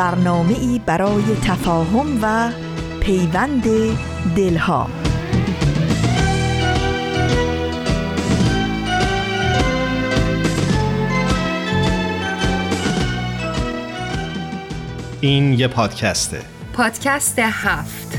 برنامه 0.00 0.58
ای 0.58 0.80
برای 0.86 1.22
تفاهم 1.42 2.18
و 2.22 2.50
پیوند 3.00 3.64
دلها. 4.36 4.90
این 15.20 15.52
یه 15.52 15.68
پادکسته. 15.68 16.40
پادکست 16.72 17.38
هفت. 17.38 18.18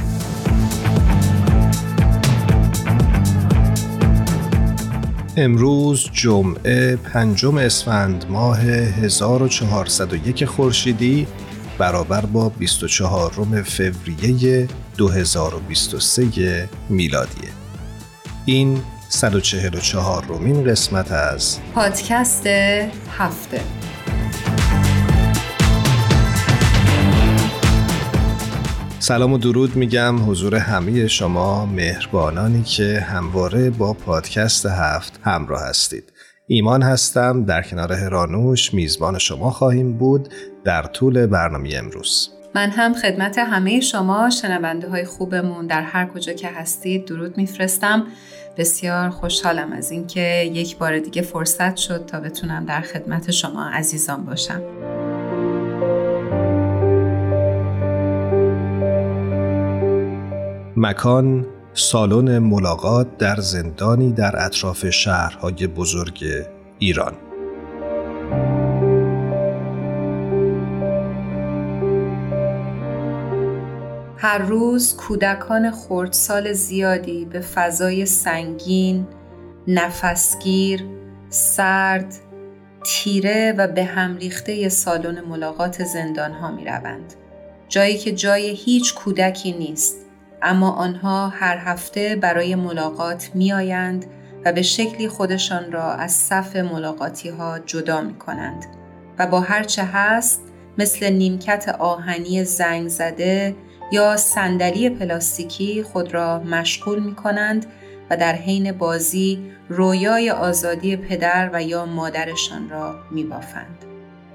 امروز 5.37 6.09
جمعه 6.11 6.95
پنجم 6.95 7.57
اسفند 7.57 8.25
ماه 8.29 8.59
1401 8.59 10.45
خورشیدی. 10.45 11.27
برابر 11.81 12.25
با 12.25 12.49
24 12.49 13.31
فوریه 13.63 14.67
2023 14.97 16.69
میلادیه 16.89 17.49
این 18.45 18.81
144 19.09 20.25
رومین 20.25 20.63
قسمت 20.63 21.11
از 21.11 21.59
پادکست 21.75 22.47
هفته. 23.17 23.61
سلام 28.99 29.33
و 29.33 29.37
درود 29.37 29.75
میگم 29.75 30.29
حضور 30.29 30.55
همه 30.55 31.07
شما 31.07 31.65
مهربانانی 31.65 32.63
که 32.63 32.99
همواره 32.99 33.69
با 33.69 33.93
پادکست 33.93 34.65
هفت 34.65 35.19
همراه 35.23 35.61
هستید. 35.61 36.13
ایمان 36.47 36.83
هستم 36.83 37.45
در 37.45 37.61
کنار 37.61 37.93
هرانوش 37.93 38.73
میزبان 38.73 39.17
شما 39.17 39.51
خواهیم 39.51 39.97
بود. 39.97 40.29
در 40.63 40.83
طول 40.83 41.25
برنامه 41.25 41.69
امروز. 41.75 42.29
من 42.55 42.69
هم 42.69 42.93
خدمت 42.93 43.37
همه 43.37 43.79
شما 43.79 44.29
شنونده 44.29 44.89
های 44.89 45.05
خوبمون 45.05 45.67
در 45.67 45.81
هر 45.81 46.05
کجا 46.05 46.33
که 46.33 46.47
هستید 46.47 47.05
درود 47.05 47.37
میفرستم. 47.37 48.07
بسیار 48.57 49.09
خوشحالم 49.09 49.71
از 49.71 49.91
اینکه 49.91 50.51
یک 50.53 50.77
بار 50.77 50.99
دیگه 50.99 51.21
فرصت 51.21 51.75
شد 51.75 52.05
تا 52.05 52.19
بتونم 52.19 52.65
در 52.65 52.81
خدمت 52.81 53.31
شما 53.31 53.69
عزیزان 53.69 54.25
باشم. 54.25 54.61
مکان 60.77 61.45
سالن 61.73 62.39
ملاقات 62.39 63.17
در 63.17 63.35
زندانی 63.35 64.11
در 64.11 64.45
اطراف 64.45 64.89
شهرهای 64.89 65.67
بزرگ 65.67 66.23
ایران. 66.79 67.13
هر 74.23 74.37
روز 74.37 74.95
کودکان 74.95 75.71
خردسال 75.71 76.53
زیادی 76.53 77.25
به 77.25 77.39
فضای 77.39 78.05
سنگین، 78.05 79.07
نفسگیر، 79.67 80.85
سرد، 81.29 82.15
تیره 82.83 83.53
و 83.57 83.67
به 83.67 83.83
هم 83.83 84.17
ریخته 84.17 84.69
سالن 84.69 85.21
ملاقات 85.21 85.83
زندان 85.83 86.31
ها 86.31 86.51
می 86.51 86.65
روند. 86.65 87.13
جایی 87.69 87.97
که 87.97 88.11
جای 88.11 88.49
هیچ 88.49 88.95
کودکی 88.95 89.51
نیست 89.51 89.95
اما 90.41 90.71
آنها 90.71 91.27
هر 91.27 91.57
هفته 91.57 92.15
برای 92.15 92.55
ملاقات 92.55 93.31
می 93.33 93.53
آیند 93.53 94.05
و 94.45 94.53
به 94.53 94.61
شکلی 94.61 95.07
خودشان 95.07 95.71
را 95.71 95.93
از 95.93 96.11
صف 96.11 96.55
ملاقاتی 96.55 97.29
ها 97.29 97.59
جدا 97.59 98.01
می 98.01 98.17
کنند 98.17 98.65
و 99.19 99.27
با 99.27 99.39
هرچه 99.39 99.83
هست 99.83 100.41
مثل 100.77 101.09
نیمکت 101.09 101.75
آهنی 101.79 102.43
زنگ 102.43 102.87
زده 102.87 103.55
یا 103.91 104.17
صندلی 104.17 104.89
پلاستیکی 104.89 105.83
خود 105.83 106.13
را 106.13 106.39
مشغول 106.39 106.99
می 106.99 107.15
کنند 107.15 107.65
و 108.09 108.17
در 108.17 108.33
حین 108.35 108.71
بازی 108.71 109.51
رویای 109.69 110.31
آزادی 110.31 110.95
پدر 110.95 111.49
و 111.53 111.63
یا 111.63 111.85
مادرشان 111.85 112.69
را 112.69 112.95
می 113.11 113.23
بافند. 113.23 113.85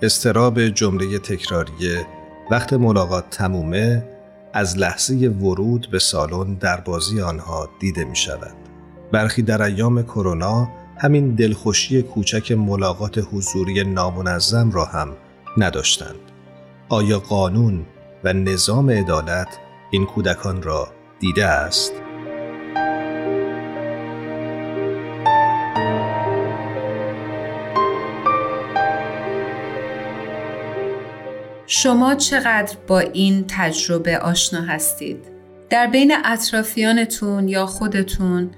استراب 0.02 0.68
جمله 0.68 1.18
تکراری 1.18 1.96
وقت 2.50 2.72
ملاقات 2.72 3.30
تمومه 3.30 4.04
از 4.52 4.78
لحظه 4.78 5.14
ورود 5.14 5.88
به 5.92 5.98
سالن 5.98 6.54
در 6.54 6.80
بازی 6.80 7.20
آنها 7.20 7.68
دیده 7.80 8.04
می 8.04 8.16
شود. 8.16 8.54
برخی 9.12 9.42
در 9.42 9.62
ایام 9.62 10.02
کرونا 10.02 10.68
همین 10.98 11.34
دلخوشی 11.34 12.02
کوچک 12.02 12.52
ملاقات 12.52 13.18
حضوری 13.32 13.84
نامنظم 13.84 14.70
را 14.70 14.84
هم 14.84 15.08
نداشتند. 15.56 16.20
آیا 16.88 17.18
قانون 17.18 17.86
و 18.26 18.32
نظام 18.32 18.90
عدالت 18.90 19.58
این 19.90 20.06
کودکان 20.06 20.62
را 20.62 20.94
دیده 21.18 21.46
است؟ 21.46 21.92
شما 31.66 32.14
چقدر 32.14 32.76
با 32.86 32.98
این 32.98 33.44
تجربه 33.48 34.18
آشنا 34.18 34.60
هستید؟ 34.60 35.18
در 35.70 35.86
بین 35.86 36.12
اطرافیانتون 36.24 37.48
یا 37.48 37.66
خودتون 37.66 38.50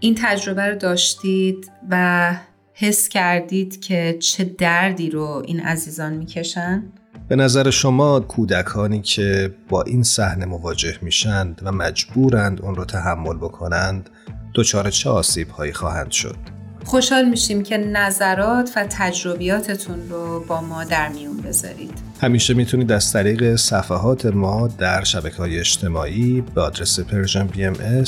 این 0.00 0.14
تجربه 0.18 0.62
رو 0.62 0.76
داشتید 0.76 1.70
و 1.90 2.36
حس 2.74 3.08
کردید 3.08 3.80
که 3.80 4.16
چه 4.20 4.44
دردی 4.44 5.10
رو 5.10 5.42
این 5.46 5.60
عزیزان 5.60 6.12
می‌کشن؟ 6.12 6.82
به 7.28 7.36
نظر 7.36 7.70
شما 7.70 8.20
کودکانی 8.20 9.00
که 9.00 9.54
با 9.68 9.82
این 9.82 10.02
صحنه 10.02 10.46
مواجه 10.46 10.98
میشند 11.02 11.60
و 11.64 11.72
مجبورند 11.72 12.62
اون 12.62 12.74
رو 12.74 12.84
تحمل 12.84 13.36
بکنند 13.36 14.10
دچار 14.54 14.90
چه 14.90 15.10
آسیب 15.10 15.48
هایی 15.48 15.72
خواهند 15.72 16.10
شد؟ 16.10 16.36
خوشحال 16.84 17.24
میشیم 17.28 17.62
که 17.62 17.76
نظرات 17.76 18.70
و 18.76 18.86
تجربیاتتون 18.90 20.08
رو 20.10 20.44
با 20.48 20.60
ما 20.60 20.84
در 20.84 21.08
میون 21.08 21.36
بذارید. 21.36 21.98
همیشه 22.20 22.54
می‌تونید 22.54 22.92
از 22.92 23.12
طریق 23.12 23.56
صفحات 23.56 24.26
ما 24.26 24.68
در 24.68 25.04
شبکه 25.04 25.36
های 25.36 25.58
اجتماعی 25.58 26.44
به 26.54 26.60
آدرس 26.60 27.00
Persian 27.00 27.46
BM 27.46 28.04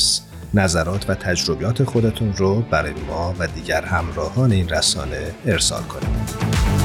نظرات 0.55 1.11
و 1.11 1.15
تجربیات 1.15 1.85
خودتون 1.85 2.33
رو 2.37 2.61
برای 2.61 2.93
ما 3.09 3.35
و 3.39 3.47
دیگر 3.47 3.85
همراهان 3.85 4.53
این 4.53 4.69
رسانه 4.69 5.31
ارسال 5.47 5.83
کنید. 5.83 6.80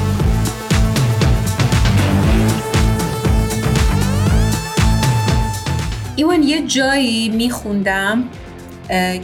ایوان 6.16 6.42
یه 6.42 6.66
جایی 6.66 7.28
میخوندم 7.28 8.24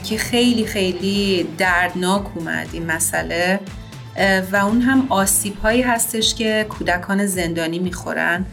که 0.05 0.19
خیلی 0.19 0.65
خیلی 0.65 1.47
دردناک 1.59 2.37
اومد 2.37 2.69
این 2.73 2.87
مسئله 2.87 3.61
و 4.53 4.57
اون 4.57 4.81
هم 4.81 5.07
آسیب 5.09 5.59
هایی 5.59 5.83
هستش 5.83 6.35
که 6.35 6.67
کودکان 6.69 7.27
زندانی 7.27 7.79
می‌خورن. 7.79 8.47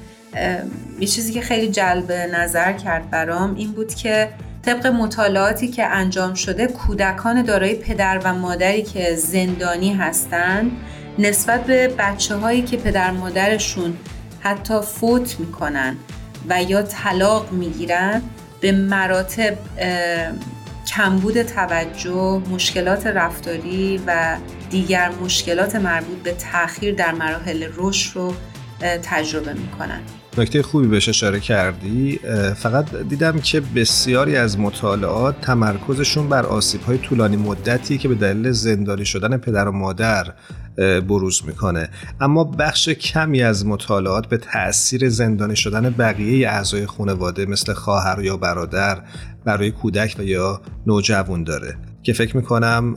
یه 0.99 1.07
چیزی 1.07 1.33
که 1.33 1.41
خیلی 1.41 1.67
جلب 1.67 2.11
نظر 2.11 2.73
کرد 2.73 3.09
برام 3.09 3.55
این 3.55 3.71
بود 3.71 3.93
که 3.93 4.29
طبق 4.61 4.87
مطالعاتی 4.87 5.67
که 5.67 5.85
انجام 5.85 6.33
شده 6.33 6.67
کودکان 6.67 7.41
دارای 7.41 7.75
پدر 7.75 8.21
و 8.23 8.33
مادری 8.33 8.83
که 8.83 9.15
زندانی 9.15 9.93
هستند 9.93 10.71
نسبت 11.19 11.63
به 11.63 11.87
بچه 11.87 12.35
هایی 12.35 12.61
که 12.61 12.77
پدر 12.77 13.11
مادرشون 13.11 13.97
حتی 14.39 14.81
فوت 14.81 15.39
می‌کنن. 15.39 15.95
و 16.49 16.63
یا 16.63 16.81
طلاق 16.81 17.51
می‌گیرن 17.51 18.21
به 18.61 18.71
مراتب 18.71 19.57
کمبود 20.87 21.43
توجه، 21.43 22.41
مشکلات 22.51 23.07
رفتاری 23.07 24.01
و 24.07 24.37
دیگر 24.69 25.09
مشکلات 25.09 25.75
مربوط 25.75 26.17
به 26.17 26.31
تاخیر 26.31 26.95
در 26.95 27.11
مراحل 27.11 27.67
رشد 27.77 28.15
رو 28.15 28.33
تجربه 29.03 29.53
می‌کنن. 29.53 30.01
نکته 30.39 30.61
خوبی 30.61 30.87
بهش 30.87 31.09
اشاره 31.09 31.39
کردی 31.39 32.19
فقط 32.55 32.95
دیدم 32.95 33.39
که 33.39 33.61
بسیاری 33.75 34.35
از 34.35 34.59
مطالعات 34.59 35.41
تمرکزشون 35.41 36.29
بر 36.29 36.45
آسیب 36.45 36.81
های 36.81 36.97
طولانی 36.97 37.37
مدتی 37.37 37.97
که 37.97 38.07
به 38.07 38.15
دلیل 38.15 38.51
زندانی 38.51 39.05
شدن 39.05 39.37
پدر 39.37 39.67
و 39.67 39.71
مادر 39.71 40.33
بروز 41.07 41.41
می‌کنه. 41.47 41.89
اما 42.21 42.43
بخش 42.43 42.89
کمی 42.89 43.41
از 43.41 43.65
مطالعات 43.65 44.27
به 44.27 44.37
تاثیر 44.37 45.09
زندانی 45.09 45.55
شدن 45.55 45.89
بقیه 45.89 46.49
اعضای 46.49 46.85
خانواده 46.85 47.45
مثل 47.45 47.73
خواهر 47.73 48.23
یا 48.23 48.37
برادر 48.37 49.01
برای 49.45 49.71
کودک 49.71 50.15
و 50.19 50.23
یا 50.23 50.61
نوجوان 50.87 51.43
داره. 51.43 51.77
که 52.03 52.13
فکر 52.13 52.37
می‌کنم 52.37 52.95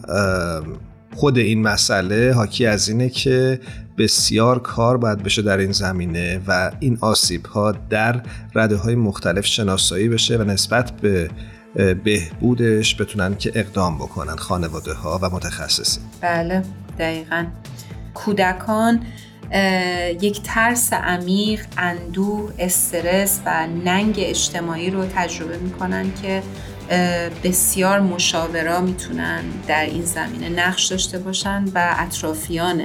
خود 1.14 1.38
این 1.38 1.62
مسئله 1.62 2.32
حاکی 2.32 2.66
از 2.66 2.88
اینه 2.88 3.08
که 3.08 3.60
بسیار 3.98 4.58
کار 4.58 4.96
باید 4.96 5.22
بشه 5.22 5.42
در 5.42 5.58
این 5.58 5.72
زمینه 5.72 6.40
و 6.46 6.72
این 6.80 6.98
آسیب 7.00 7.46
ها 7.46 7.72
در 7.72 8.22
رده 8.54 8.76
های 8.76 8.94
مختلف 8.94 9.46
شناسایی 9.46 10.08
بشه 10.08 10.36
و 10.36 10.44
نسبت 10.44 10.90
به 10.90 11.30
بهبودش 12.04 13.00
بتونن 13.00 13.36
که 13.36 13.52
اقدام 13.54 13.96
بکنن 13.96 14.36
خانواده 14.36 14.92
ها 14.92 15.18
و 15.22 15.30
متخصصین. 15.30 16.02
بله 16.20 16.62
دقیقا. 16.98 17.46
کودکان 18.14 19.00
یک 20.20 20.43
ترس 20.43 20.93
عمیق، 20.93 21.66
اندوه، 21.78 22.52
استرس 22.58 23.40
و 23.46 23.66
ننگ 23.66 24.14
اجتماعی 24.19 24.90
رو 24.90 25.06
تجربه 25.06 25.56
می‌کنن 25.56 26.12
که 26.22 26.43
بسیار 27.44 28.00
مشاورا 28.00 28.81
می‌تونن 28.81 29.43
در 29.66 29.84
این 29.84 30.02
زمینه 30.02 30.49
نقش 30.49 30.87
داشته 30.87 31.19
باشن 31.19 31.64
و 31.75 31.94
اطرافیان 31.99 32.82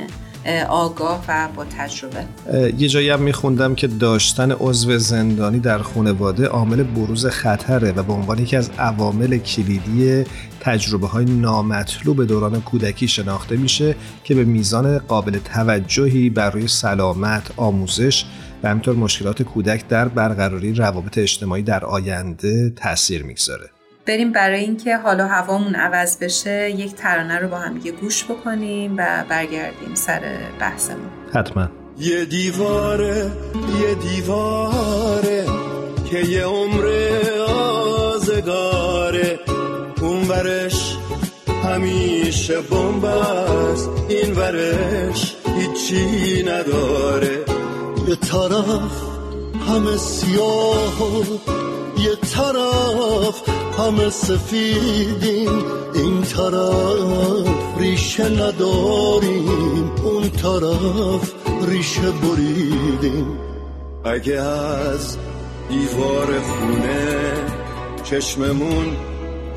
آگاه 0.69 1.23
و 1.27 1.49
با 1.55 1.65
تجربه 1.77 2.25
یه 2.77 2.87
جایی 2.87 3.09
هم 3.09 3.21
میخوندم 3.21 3.75
که 3.75 3.87
داشتن 3.87 4.51
عضو 4.51 4.97
زندانی 4.97 5.59
در 5.59 5.79
خانواده 5.79 6.45
عامل 6.45 6.83
بروز 6.83 7.25
خطره 7.25 7.91
و 7.91 8.03
به 8.03 8.13
عنوان 8.13 8.39
یکی 8.39 8.55
از 8.55 8.69
عوامل 8.77 9.37
کلیدی 9.37 10.23
تجربه 10.59 11.07
های 11.07 11.25
نامطلوب 11.25 12.23
دوران 12.23 12.61
کودکی 12.61 13.07
شناخته 13.07 13.55
میشه 13.55 13.95
که 14.23 14.35
به 14.35 14.43
میزان 14.43 14.99
قابل 14.99 15.39
توجهی 15.39 16.29
برای 16.29 16.67
سلامت، 16.67 17.51
آموزش 17.57 18.25
و 18.63 18.69
همینطور 18.69 18.95
مشکلات 18.95 19.41
کودک 19.41 19.87
در 19.87 20.07
برقراری 20.07 20.73
روابط 20.73 21.17
اجتماعی 21.17 21.63
در 21.63 21.85
آینده 21.85 22.69
تاثیر 22.69 23.23
می‌گذاره. 23.23 23.76
بریم 24.07 24.31
برای 24.31 24.59
اینکه 24.59 24.97
حالا 24.97 25.27
هوامون 25.27 25.75
عوض 25.75 26.17
بشه 26.17 26.69
یک 26.69 26.95
ترانه 26.95 27.39
رو 27.39 27.47
با 27.47 27.57
هم 27.57 27.73
دیگه 27.73 27.91
گوش 27.91 28.23
بکنیم 28.23 28.93
و 28.97 29.23
برگردیم 29.29 29.95
سر 29.95 30.21
بحثمون. 30.59 31.09
حتما. 31.33 31.67
یه 31.99 32.25
دیواره 32.25 33.31
یه 33.81 33.95
دیواره 33.95 35.45
که 36.11 36.19
یه 36.19 36.45
عمر 36.45 36.87
آزگاره. 38.13 39.39
اون 40.01 40.27
ورش 40.27 40.97
همیشه 41.63 42.61
بمب 42.61 43.05
است 43.05 43.89
این 44.09 44.33
ورش 44.33 45.35
هیچی 45.57 46.43
نداره. 46.43 47.45
یه 48.07 48.15
طرف 48.15 48.91
همه 49.69 49.97
سیاه 49.97 50.97
یه 51.99 52.15
طرف 52.15 53.41
همه 53.79 54.09
سفیدیم 54.09 55.63
این 55.95 56.21
طرف 56.21 57.47
ریشه 57.79 58.29
نداریم 58.29 59.91
اون 60.03 60.29
طرف 60.29 61.33
ریشه 61.67 62.11
بریدیم. 62.11 63.39
اگه 64.05 64.33
از 64.41 65.17
دیوار 65.69 66.39
خونه 66.39 67.33
چشممون 68.03 68.97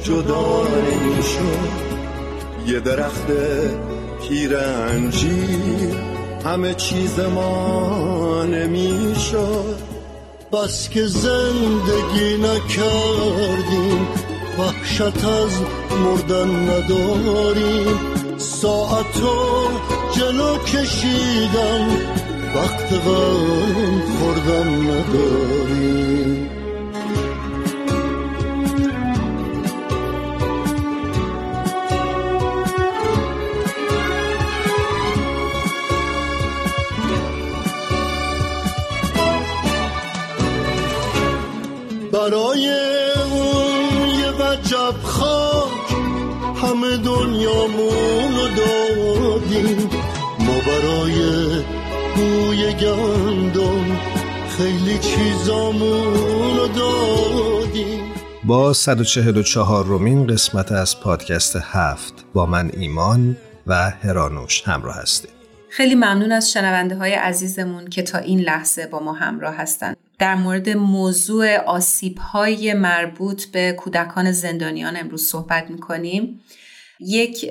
جدا 0.03 0.63
نمی‌شد 0.63 1.91
یه 2.67 2.81
درخت 2.81 3.27
پیر 4.29 4.57
انجیر 4.57 5.97
همه 6.45 6.75
چیز 6.75 7.21
ما 7.21 8.45
نمی‌شد. 8.45 10.00
بس 10.53 10.89
که 10.89 11.07
زندگی 11.07 12.37
نکردیم 12.37 14.09
وحشت 14.59 15.25
از 15.25 15.61
مردن 16.05 16.51
نداریم. 16.71 17.99
ساعتو 18.39 19.69
جلو 20.17 20.59
کشیدم 20.59 21.89
وقت 22.55 22.93
غم 22.93 24.01
خوردن 24.19 24.69
نداریم. 24.91 26.60
گندم 52.81 53.99
خیلی 54.59 54.99
چیزامون 54.99 56.57
رو 56.57 56.69
دادیم 56.69 58.05
با 58.45 58.73
144 58.73 59.85
رومین 59.85 60.27
قسمت 60.27 60.73
از 60.73 61.01
پادکست 61.01 61.57
هفت 61.57 62.25
با 62.35 62.47
من 62.47 62.71
ایمان 62.77 63.37
و 63.67 63.91
هرانوش 63.91 64.63
همراه 64.63 64.97
هستیم 64.97 65.31
خیلی 65.69 65.95
ممنون 65.95 66.33
از 66.33 66.53
شنونده 66.53 66.97
های 66.97 67.13
عزیزمون 67.13 67.87
که 67.87 68.03
تا 68.03 68.19
این 68.19 68.41
لحظه 68.41 68.87
با 68.87 69.01
ما 69.01 69.13
همراه 69.13 69.55
هستند. 69.55 69.97
در 70.19 70.35
مورد 70.35 70.69
موضوع 70.69 71.57
آسیب 71.57 72.19
های 72.19 72.75
مربوط 72.75 73.45
به 73.45 73.73
کودکان 73.73 74.33
زندانیان 74.33 74.97
امروز 74.97 75.23
صحبت 75.23 75.71
می‌کنیم. 75.71 76.41
یک 77.01 77.51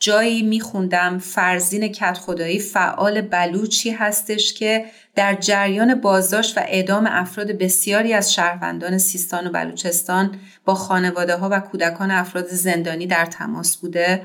جایی 0.00 0.42
میخوندم. 0.42 1.18
فرزین 1.18 1.88
کت 1.88 2.18
خدایی 2.18 2.58
فعال 2.58 3.20
بلوچی 3.20 3.90
هستش 3.90 4.54
که 4.54 4.84
در 5.14 5.34
جریان 5.34 5.94
بازداشت 5.94 6.58
و 6.58 6.60
اعدام 6.64 7.06
افراد 7.10 7.52
بسیاری 7.52 8.12
از 8.12 8.32
شهروندان 8.32 8.98
سیستان 8.98 9.46
و 9.46 9.50
بلوچستان 9.50 10.38
با 10.64 10.74
خانواده 10.74 11.36
ها 11.36 11.48
و 11.52 11.60
کودکان 11.60 12.10
افراد 12.10 12.46
زندانی 12.46 13.06
در 13.06 13.26
تماس 13.26 13.76
بوده. 13.76 14.22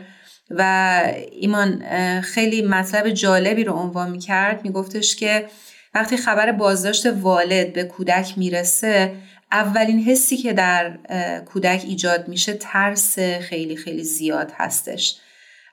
و 0.50 1.04
ایمان 1.32 1.84
خیلی 2.22 2.62
مطلب 2.62 3.10
جالبی 3.10 3.64
رو 3.64 3.74
عنوان 3.74 4.12
می 4.12 4.20
کرد 4.20 4.64
می 4.64 4.72
گفتش 4.72 5.16
که 5.16 5.46
وقتی 5.94 6.18
خبر 6.18 6.52
بازداشت 6.52 7.06
والد 7.06 7.74
به 7.74 7.84
کودک 7.84 8.38
می‌رسه 8.38 9.12
اولین 9.52 10.04
حسی 10.04 10.38
که 10.38 10.54
در 10.54 10.98
کودک 11.46 11.84
ایجاد 11.88 12.28
میشه 12.28 12.54
ترس 12.54 13.20
خیلی 13.20 13.76
خیلی 13.76 14.04
زیاد 14.04 14.52
هستش. 14.56 15.20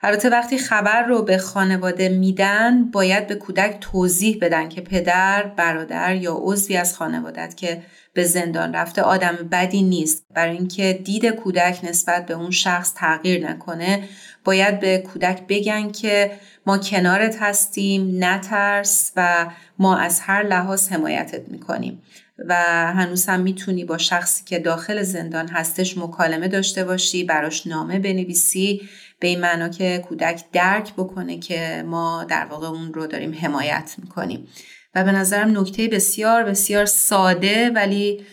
البته 0.03 0.29
وقتی 0.29 0.57
خبر 0.57 1.03
رو 1.03 1.21
به 1.21 1.37
خانواده 1.37 2.09
میدن 2.09 2.91
باید 2.91 3.27
به 3.27 3.35
کودک 3.35 3.77
توضیح 3.81 4.37
بدن 4.41 4.69
که 4.69 4.81
پدر، 4.81 5.43
برادر 5.43 6.15
یا 6.15 6.37
عضوی 6.41 6.77
از 6.77 6.97
خانوادت 6.97 7.57
که 7.57 7.81
به 8.13 8.23
زندان 8.23 8.73
رفته 8.73 9.01
آدم 9.01 9.35
بدی 9.51 9.83
نیست. 9.83 10.25
برای 10.33 10.57
اینکه 10.57 10.99
دید 11.03 11.25
کودک 11.25 11.79
نسبت 11.83 12.25
به 12.25 12.33
اون 12.33 12.51
شخص 12.51 12.93
تغییر 12.93 13.49
نکنه 13.49 14.03
باید 14.43 14.79
به 14.79 14.97
کودک 14.97 15.41
بگن 15.49 15.91
که 15.91 16.31
ما 16.65 16.77
کنارت 16.77 17.37
هستیم 17.39 18.23
نترس 18.23 19.11
و 19.15 19.45
ما 19.79 19.97
از 19.97 20.19
هر 20.19 20.43
لحاظ 20.43 20.89
حمایتت 20.89 21.49
می‌کنیم. 21.49 22.01
و 22.37 22.55
هنوز 22.93 23.25
هم 23.25 23.39
می‌تونی 23.39 23.85
با 23.85 23.97
شخصی 23.97 24.43
که 24.43 24.59
داخل 24.59 25.03
زندان 25.03 25.47
هستش 25.47 25.97
مکالمه 25.97 26.47
داشته 26.47 26.83
باشی 26.83 27.23
براش 27.23 27.67
نامه 27.67 27.99
بنویسی 27.99 28.89
به 29.19 29.27
این 29.27 29.41
معنا 29.41 29.69
که 29.69 30.03
کودک 30.09 30.43
درک 30.53 30.93
بکنه 30.93 31.39
که 31.39 31.83
ما 31.87 32.23
در 32.23 32.45
واقع 32.45 32.67
اون 32.67 32.93
رو 32.93 33.07
داریم 33.07 33.37
حمایت 33.41 33.95
می‌کنیم. 33.97 34.47
و 34.95 35.03
به 35.03 35.11
نظرم 35.11 35.59
نکته 35.59 35.87
بسیار 35.87 36.43
بسیار 36.43 36.85
ساده 36.85 37.69
ولی 37.69 38.25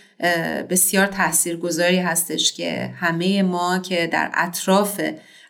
بسیار 0.70 1.06
تاثیرگذاری 1.06 1.98
هستش 1.98 2.52
که 2.52 2.94
همه 2.96 3.42
ما 3.42 3.78
که 3.78 4.06
در 4.06 4.30
اطراف 4.34 5.00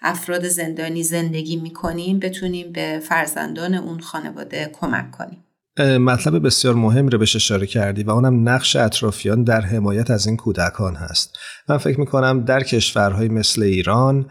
افراد 0.03 0.49
زندانی 0.49 1.03
زندگی 1.03 1.57
می‌کنیم 1.57 2.19
بتونیم 2.19 2.73
به 2.73 3.03
فرزندان 3.09 3.75
اون 3.75 4.01
خانواده 4.01 4.71
کمک 4.73 5.11
کنیم. 5.11 5.45
مطلب 5.79 6.47
بسیار 6.47 6.75
مهم 6.75 7.09
رو 7.09 7.19
بهش 7.19 7.37
اشاره 7.37 7.67
کردی 7.67 8.03
و 8.03 8.11
اونم 8.11 8.49
نقش 8.49 8.77
اطرافیان 8.77 9.45
در 9.45 9.61
حمایت 9.61 10.11
از 10.11 10.27
این 10.27 10.37
کودکان 10.37 10.95
هست. 10.95 11.39
من 11.69 11.79
فکر 11.79 12.01
می‌کنم 12.01 12.45
در 12.45 12.63
کشورهای 12.63 13.29
مثل 13.29 13.63
ایران 13.63 14.27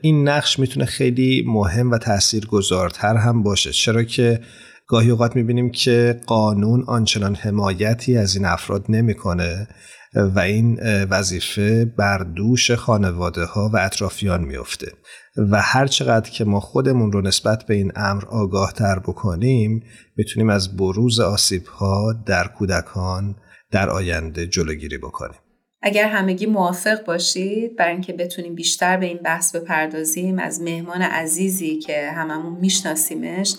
این 0.00 0.28
نقش 0.28 0.58
می‌تونه 0.58 0.86
خیلی 0.86 1.44
مهم 1.46 1.90
و 1.90 1.98
تاثیرگذارتر 1.98 3.16
هم 3.16 3.42
باشه. 3.42 3.72
چرا 3.72 4.02
که 4.02 4.40
گاهی 4.92 5.10
اوقات 5.10 5.36
می‌بینیم 5.36 5.70
که 5.70 6.20
قانون 6.26 6.84
آنچنان 6.86 7.34
حمایتی 7.34 8.16
از 8.16 8.36
این 8.36 8.44
افراد 8.44 8.84
نمی‌کنه 8.88 9.68
و 10.14 10.38
این 10.38 10.80
وظیفه 11.04 11.84
بر 11.84 12.18
دوش 12.18 12.70
خانواده 12.70 13.44
ها 13.44 13.70
و 13.74 13.76
اطرافیان 13.76 14.44
میفته 14.44 14.92
و 15.36 15.60
هر 15.62 15.86
چقدر 15.86 16.30
که 16.30 16.44
ما 16.44 16.60
خودمون 16.60 17.12
رو 17.12 17.20
نسبت 17.20 17.66
به 17.66 17.74
این 17.74 17.92
امر 17.96 18.24
آگاه 18.24 18.72
تر 18.72 18.98
بکنیم 18.98 19.82
می‌تونیم 20.16 20.50
از 20.50 20.76
بروز 20.76 21.20
آسیب 21.20 21.66
ها 21.66 22.12
در 22.26 22.46
کودکان 22.46 23.36
در 23.70 23.90
آینده 23.90 24.46
جلوگیری 24.46 24.98
بکنیم. 24.98 25.41
اگر 25.84 26.08
همگی 26.08 26.46
موافق 26.46 27.04
باشید 27.04 27.76
برای 27.76 27.92
اینکه 27.92 28.12
بتونیم 28.12 28.54
بیشتر 28.54 28.96
به 28.96 29.06
این 29.06 29.18
بحث 29.18 29.56
بپردازیم 29.56 30.38
از 30.38 30.60
مهمان 30.60 31.02
عزیزی 31.02 31.78
که 31.78 32.10
هممون 32.10 32.52
میشناسیمش 32.52 33.54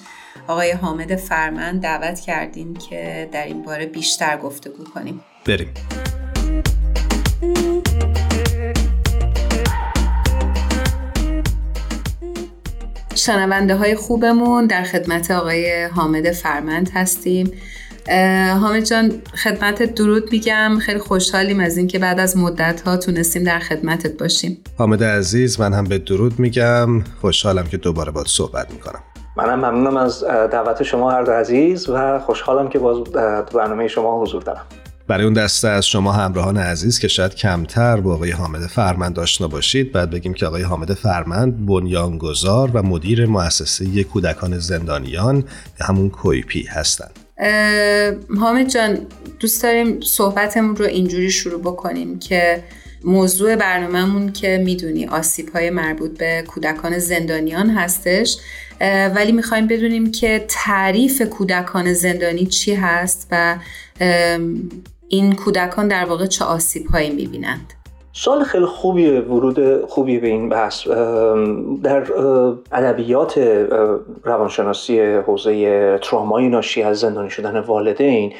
آقای 0.47 0.71
حامد 0.71 1.15
فرمند 1.15 1.81
دعوت 1.81 2.19
کردیم 2.19 2.73
که 2.73 3.29
در 3.31 3.45
این 3.45 3.61
باره 3.61 3.85
بیشتر 3.85 4.37
گفتگو 4.37 4.83
کنیم. 4.83 5.21
بریم. 5.45 5.73
شنونده 13.15 13.75
های 13.75 13.95
خوبمون 13.95 14.65
در 14.65 14.83
خدمت 14.83 15.31
آقای 15.31 15.83
حامد 15.83 16.31
فرمند 16.31 16.89
هستیم. 16.93 17.51
حامد 18.61 18.83
جان 18.83 19.11
خدمت 19.43 19.95
درود 19.95 20.31
میگم. 20.31 20.79
خیلی 20.79 20.99
خوشحالیم 20.99 21.59
از 21.59 21.77
اینکه 21.77 21.99
بعد 21.99 22.19
از 22.19 22.37
مدت 22.37 22.81
ها 22.81 22.97
تونستیم 22.97 23.43
در 23.43 23.59
خدمتت 23.59 24.17
باشیم. 24.17 24.57
حامد 24.77 25.03
عزیز 25.03 25.59
من 25.59 25.73
هم 25.73 25.83
به 25.83 25.97
درود 25.97 26.39
میگم. 26.39 27.03
خوشحالم 27.21 27.67
که 27.67 27.77
دوباره 27.77 28.11
باید 28.11 28.27
صحبت 28.27 28.71
می‌کنم. 28.71 28.99
منم 29.37 29.59
ممنونم 29.59 29.97
از 29.97 30.23
دعوت 30.23 30.83
شما 30.83 31.11
هر 31.11 31.23
دو 31.23 31.31
عزیز 31.31 31.89
و 31.89 32.19
خوشحالم 32.19 32.69
که 32.69 32.79
باز 32.79 32.97
برنامه 33.53 33.87
شما 33.87 34.21
حضور 34.21 34.41
دارم. 34.41 34.65
برای 35.07 35.23
اون 35.23 35.33
دسته 35.33 35.67
از 35.67 35.85
شما 35.85 36.11
همراهان 36.11 36.57
عزیز 36.57 36.99
که 36.99 37.07
شاید 37.07 37.35
کمتر 37.35 38.01
با 38.01 38.13
آقای 38.13 38.31
حامد 38.31 38.61
فرمند 38.61 39.19
آشنا 39.19 39.47
باشید 39.47 39.91
بعد 39.91 40.09
بگیم 40.09 40.33
که 40.33 40.45
آقای 40.45 40.61
حامد 40.61 40.93
فرمند 40.93 41.65
بنیانگذار 41.65 42.71
و 42.73 42.83
مدیر 42.83 43.25
مؤسسه 43.25 44.03
کودکان 44.03 44.59
زندانیان 44.59 45.43
همون 45.81 46.09
کویپی 46.09 46.63
هستند. 46.63 47.19
حامد 48.39 48.69
جان 48.69 49.07
دوست 49.39 49.63
داریم 49.63 50.01
صحبتمون 50.01 50.75
رو 50.75 50.85
اینجوری 50.85 51.31
شروع 51.31 51.61
بکنیم 51.61 52.19
که 52.19 52.63
موضوع 53.03 53.55
برنامهمون 53.55 54.31
که 54.31 54.61
می‌دونی 54.65 55.07
آسیب 55.07 55.49
های 55.49 55.69
مربوط 55.69 56.17
به 56.17 56.43
کودکان 56.47 56.99
زندانیان 56.99 57.69
هستش 57.69 58.37
ولی 59.15 59.31
می‌خوایم 59.31 59.67
بدونیم 59.67 60.11
که 60.11 60.45
تعریف 60.47 61.21
کودکان 61.21 61.93
زندانی 61.93 62.45
چی 62.45 62.73
هست 62.73 63.27
و 63.31 63.57
این 65.07 65.35
کودکان 65.35 65.87
در 65.87 66.05
واقع 66.05 66.25
چه 66.25 66.45
آسیب 66.45 66.85
هایی 66.87 67.09
می‌بینند. 67.09 67.73
سال 68.15 68.43
خیلی 68.43 68.65
خوبی 68.65 69.09
ورود 69.09 69.85
خوبی 69.85 70.19
به 70.19 70.27
این 70.27 70.49
بحث. 70.49 70.87
در 71.83 72.11
ادبیات 72.71 73.37
روانشناسی 74.23 75.01
حوزه 75.01 75.97
ترامای 75.97 76.49
ناشی 76.49 76.83
از 76.83 76.99
زندانی 76.99 77.29
شدن 77.29 77.59
والدین 77.59 78.33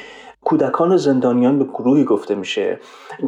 کودکان 0.44 0.96
زندانیان 0.96 1.58
به 1.58 1.64
گروهی 1.64 2.04
گفته 2.04 2.34
میشه 2.34 2.80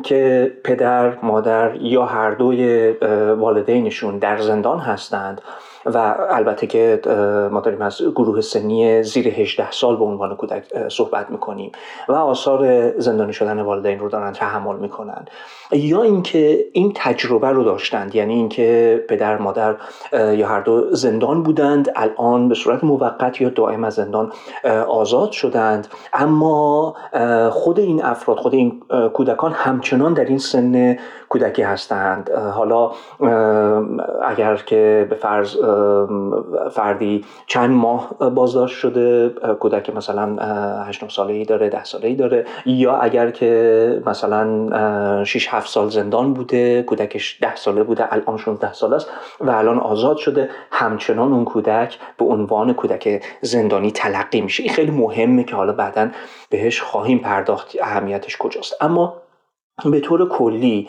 که 0.04 0.52
پدر 0.64 1.20
مادر 1.20 1.74
یا 1.74 2.04
هر 2.04 2.30
دوی 2.30 2.90
والدینشون 3.38 4.18
در 4.18 4.40
زندان 4.40 4.78
هستند. 4.78 5.40
و 5.94 6.14
البته 6.30 6.66
که 6.66 7.00
ما 7.52 7.60
داریم 7.60 7.82
از 7.82 8.02
گروه 8.02 8.40
سنی 8.40 9.02
زیر 9.02 9.28
18 9.28 9.70
سال 9.70 9.96
به 9.96 10.04
عنوان 10.04 10.36
کودک 10.36 10.88
صحبت 10.88 11.30
می‌کنیم 11.30 11.72
و 12.08 12.12
آثار 12.12 12.90
زندانی 12.98 13.32
شدن 13.32 13.60
والدین 13.60 13.98
رو 13.98 14.08
دارن 14.08 14.32
تحمل 14.32 14.76
می‌کنن. 14.76 15.24
یا 15.72 16.02
اینکه 16.02 16.64
این 16.72 16.92
تجربه 16.94 17.48
رو 17.48 17.64
داشتند 17.64 18.14
یعنی 18.14 18.34
اینکه 18.34 19.04
پدر 19.08 19.38
مادر 19.38 19.74
یا 20.12 20.46
هر 20.46 20.60
دو 20.60 20.94
زندان 20.94 21.42
بودند 21.42 21.92
الان 21.96 22.48
به 22.48 22.54
صورت 22.54 22.84
موقت 22.84 23.40
یا 23.40 23.48
دائم 23.48 23.84
از 23.84 23.94
زندان 23.94 24.32
آزاد 24.88 25.30
شدند. 25.30 25.88
اما 26.12 26.94
خود 27.50 27.78
این 27.78 28.04
افراد 28.04 28.38
خود 28.38 28.54
این 28.54 28.82
کودکان 29.12 29.52
همچنان 29.52 30.14
در 30.14 30.24
این 30.24 30.38
سن 30.38 30.98
کودکی 31.28 31.62
هستند. 31.62 32.30
حالا 32.30 32.90
اگر 34.24 34.56
که 34.56 35.06
به 35.10 35.16
فرض 35.16 35.56
فردی 36.70 37.24
چند 37.46 37.70
ماه 37.70 38.10
بازداشت 38.34 38.76
شده 38.78 39.28
کودک 39.60 39.96
مثلا 39.96 40.36
8 40.84 41.10
ساله 41.10 41.34
ای 41.34 41.44
داره 41.44 41.68
10 41.68 41.84
ساله 41.84 42.08
ای 42.08 42.14
داره. 42.14 42.44
یا 42.66 42.96
اگر 42.96 43.30
که 43.30 44.02
مثلا 44.06 45.24
6 45.24 45.48
7 45.54 45.68
سال 45.68 45.88
زندان 45.88 46.34
بوده 46.34 46.82
کودکش 46.82 47.38
10 47.42 47.56
ساله 47.56 47.82
بوده 47.82 48.12
الان 48.12 48.36
16 48.36 48.72
ساله 48.72 48.96
است 48.96 49.10
و 49.40 49.50
الان 49.50 49.78
آزاد 49.78 50.16
شده. 50.16 50.50
همچنان 50.70 51.32
اون 51.32 51.44
کودک 51.44 51.98
به 52.18 52.24
عنوان 52.24 52.74
کودک 52.74 53.24
زندانی 53.40 53.90
تلقی 53.90 54.40
میشه. 54.40 54.62
این 54.62 54.72
خیلی 54.72 54.90
مهمه 54.90 55.44
که 55.44 55.56
حالا 55.56 55.72
بعدا 55.72 56.08
بهش 56.50 56.80
خواهیم 56.80 57.18
پرداخت 57.18 57.76
اهمیتش 57.82 58.36
کجاست. 58.36 58.74
اما 58.80 59.14
به 59.84 60.00
طور 60.00 60.28
کلی 60.28 60.88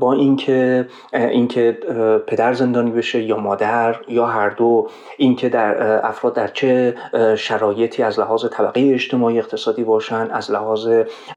با 0.00 0.12
اینکه 0.12 0.88
اینکه 1.12 1.78
پدر 2.26 2.52
زندانی 2.52 2.90
بشه 2.90 3.22
یا 3.22 3.36
مادر 3.36 3.96
یا 4.08 4.26
هر 4.26 4.50
دو 4.50 4.88
اینکه 5.18 5.48
در 5.48 6.06
افراد 6.06 6.34
در 6.34 6.48
چه 6.48 6.94
شرایطی 7.36 8.02
از 8.02 8.20
لحاظ 8.20 8.44
طبقه 8.52 8.90
اجتماعی 8.94 9.38
اقتصادی 9.38 9.84
باشن 9.84 10.28
از 10.32 10.50
لحاظ 10.50 10.88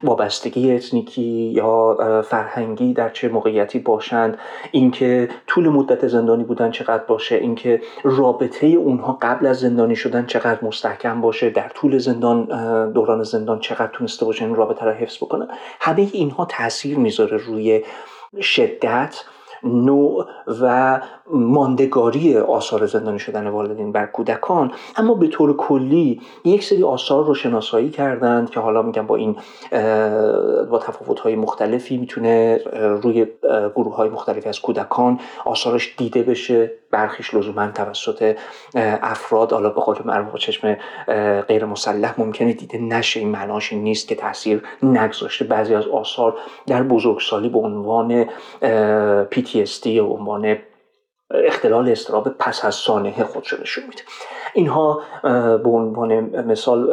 وابستگی 0.04 0.72
اتنیکی 0.72 1.22
یا 1.56 1.98
فرهنگی 2.26 2.94
در 2.94 3.10
چه 3.10 3.30
موقعیتی 3.30 3.80
باشند 3.80 4.38
اینکه 4.72 5.30
طول 5.48 5.70
مدت 5.70 6.08
زندانی 6.08 6.44
بودن 6.44 6.72
چقدر 6.72 7.04
باشه 7.04 7.36
اینکه 7.36 7.82
رابطه 8.04 8.68
اونها 8.68 9.18
قبل 9.22 9.46
از 9.46 9.60
زندانی 9.60 9.96
شدن 9.96 10.26
چقدر 10.26 10.60
مستحکم 10.62 11.22
باشه 11.22 11.50
در 11.50 11.70
طول 11.70 11.98
زندان 11.98 12.46
دوران 12.92 13.24
زندان 13.24 13.60
چقدر 13.60 13.92
تونسته 13.94 14.26
باشه 14.26 14.46
این 14.46 14.56
رابطه 14.56 14.86
را 14.86 14.92
حفظ 14.92 15.18
بکنن 15.18 15.48
همه 15.80 16.08
تاثیر 16.46 16.98
می‌ذاره 16.98 17.38
روی 17.38 17.84
شدت 18.42 19.24
نوع 19.64 20.26
و 20.62 21.00
ماندگاری 21.32 22.38
آثار 22.38 22.86
زندانی 22.86 23.20
شدن 23.20 23.48
والدین 23.48 23.92
بر 23.92 24.06
کودکان. 24.06 24.72
اما 24.96 25.14
به 25.14 25.28
طور 25.28 25.58
کلی 25.58 26.22
یک 26.46 26.64
سری 26.64 26.84
آثار 26.84 27.26
رو 27.26 27.34
شناسایی 27.34 27.90
کردند 27.90 28.50
که 28.50 28.60
حالا 28.60 28.82
میگم 28.82 29.08
با 29.08 29.16
این 29.16 29.36
با 30.72 30.80
تفاوت 30.80 31.20
های 31.20 31.36
مختلفی 31.36 31.98
می‌تونه 31.98 32.58
روی 33.04 33.28
گروه 33.76 33.96
های 33.96 34.10
مختلفی 34.10 34.50
از 34.50 34.60
کودکان 34.60 35.20
آثارش 35.46 35.96
دیده 35.98 36.24
بشه. 36.24 36.79
برخیش 36.92 37.34
لزوما 37.34 37.68
توسط 37.68 38.38
افراد 39.02 39.54
حالا 39.54 39.70
به 39.70 39.82
قول 39.82 39.98
معروف 40.06 40.36
چشم 40.36 40.78
غیر 41.48 41.66
مسلح 41.66 42.14
ممکنه 42.18 42.54
دیده 42.54 42.78
نشه. 42.78 43.20
این 43.20 43.30
معناش 43.30 43.74
نیست 43.74 44.08
که 44.08 44.16
تاثیر 44.16 44.64
نگذاشته. 44.84 45.46
بعضی 45.46 45.76
از 45.76 45.88
آثار 45.88 46.38
در 46.68 46.84
بزرگسالی 46.84 47.50
به 47.50 47.60
عنوان 47.60 48.26
PTSD 49.32 49.86
یا 49.86 50.06
عنوان 50.06 50.58
اختلال 51.32 51.90
استراب 51.90 52.30
پس 52.30 52.66
از 52.66 52.76
سانحه 52.76 53.24
خودشو 53.24 53.62
نشون 53.62 53.84
میده. 53.84 54.02
اینها 54.54 55.02
به 55.58 55.70
عنوان 55.70 56.14
مثال 56.46 56.90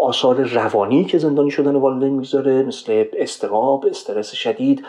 آثار 0.00 0.42
روانی 0.42 1.04
که 1.04 1.18
زندانی 1.18 1.50
شدن 1.50 1.76
والدین 1.76 2.12
می‌ذاره 2.12 2.62
مثل 2.62 3.04
استراب 3.12 3.86
استرس 3.86 4.32
شدید 4.32 4.84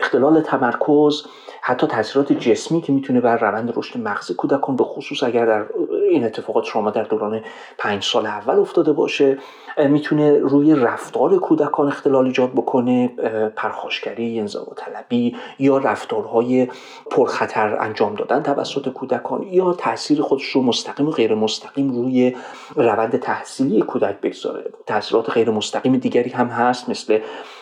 اختلال 0.00 0.40
تمرکز 0.40 1.22
حتی 1.68 1.86
تاثیرات 1.86 2.32
جسمی 2.32 2.80
که 2.80 2.92
می‌تونه 2.92 3.20
بر 3.20 3.36
روند 3.36 3.72
رشد 3.76 3.98
مغز 3.98 4.32
کودکان 4.32 4.76
به 4.76 4.84
خصوص 4.84 5.22
اگر 5.22 5.46
در 5.46 5.64
این 6.10 6.24
اتفاقات 6.24 6.64
شما 6.64 6.90
در 6.90 7.02
دوران 7.02 7.42
پنج 7.78 8.04
سال 8.04 8.26
اول 8.26 8.58
افتاده 8.58 8.92
باشه 8.92 9.38
می‌تونه 9.78 10.38
روی 10.38 10.74
رفتار 10.74 11.38
کودکان 11.38 11.88
اختلال 11.88 12.26
ایجاد 12.26 12.52
بکنه 12.52 13.08
پرخاشگری 13.56 14.40
انزوا 14.40 14.74
طلبی 14.76 15.36
یا 15.58 15.78
رفتارهای 15.78 16.68
پرخطر 17.10 17.76
انجام 17.80 18.14
دادن 18.14 18.42
توسط 18.42 18.88
کودکان 18.88 19.42
یا 19.42 19.72
تاثیر 19.72 20.22
خودش 20.22 20.44
رو 20.44 20.62
مستقیم 20.62 21.08
و 21.08 21.10
غیر 21.10 21.34
مستقیم 21.34 21.90
روی 21.90 22.36
روند 22.76 23.16
تحصیلی 23.16 23.82
کودک 23.82 24.20
بگذاره. 24.20 24.64
تاثیرات 24.86 25.30
غیر 25.30 25.50
مستقیم 25.50 25.96
دیگری 25.96 26.30
هم 26.30 26.46
هست 26.46 26.88
مثل 26.88 27.18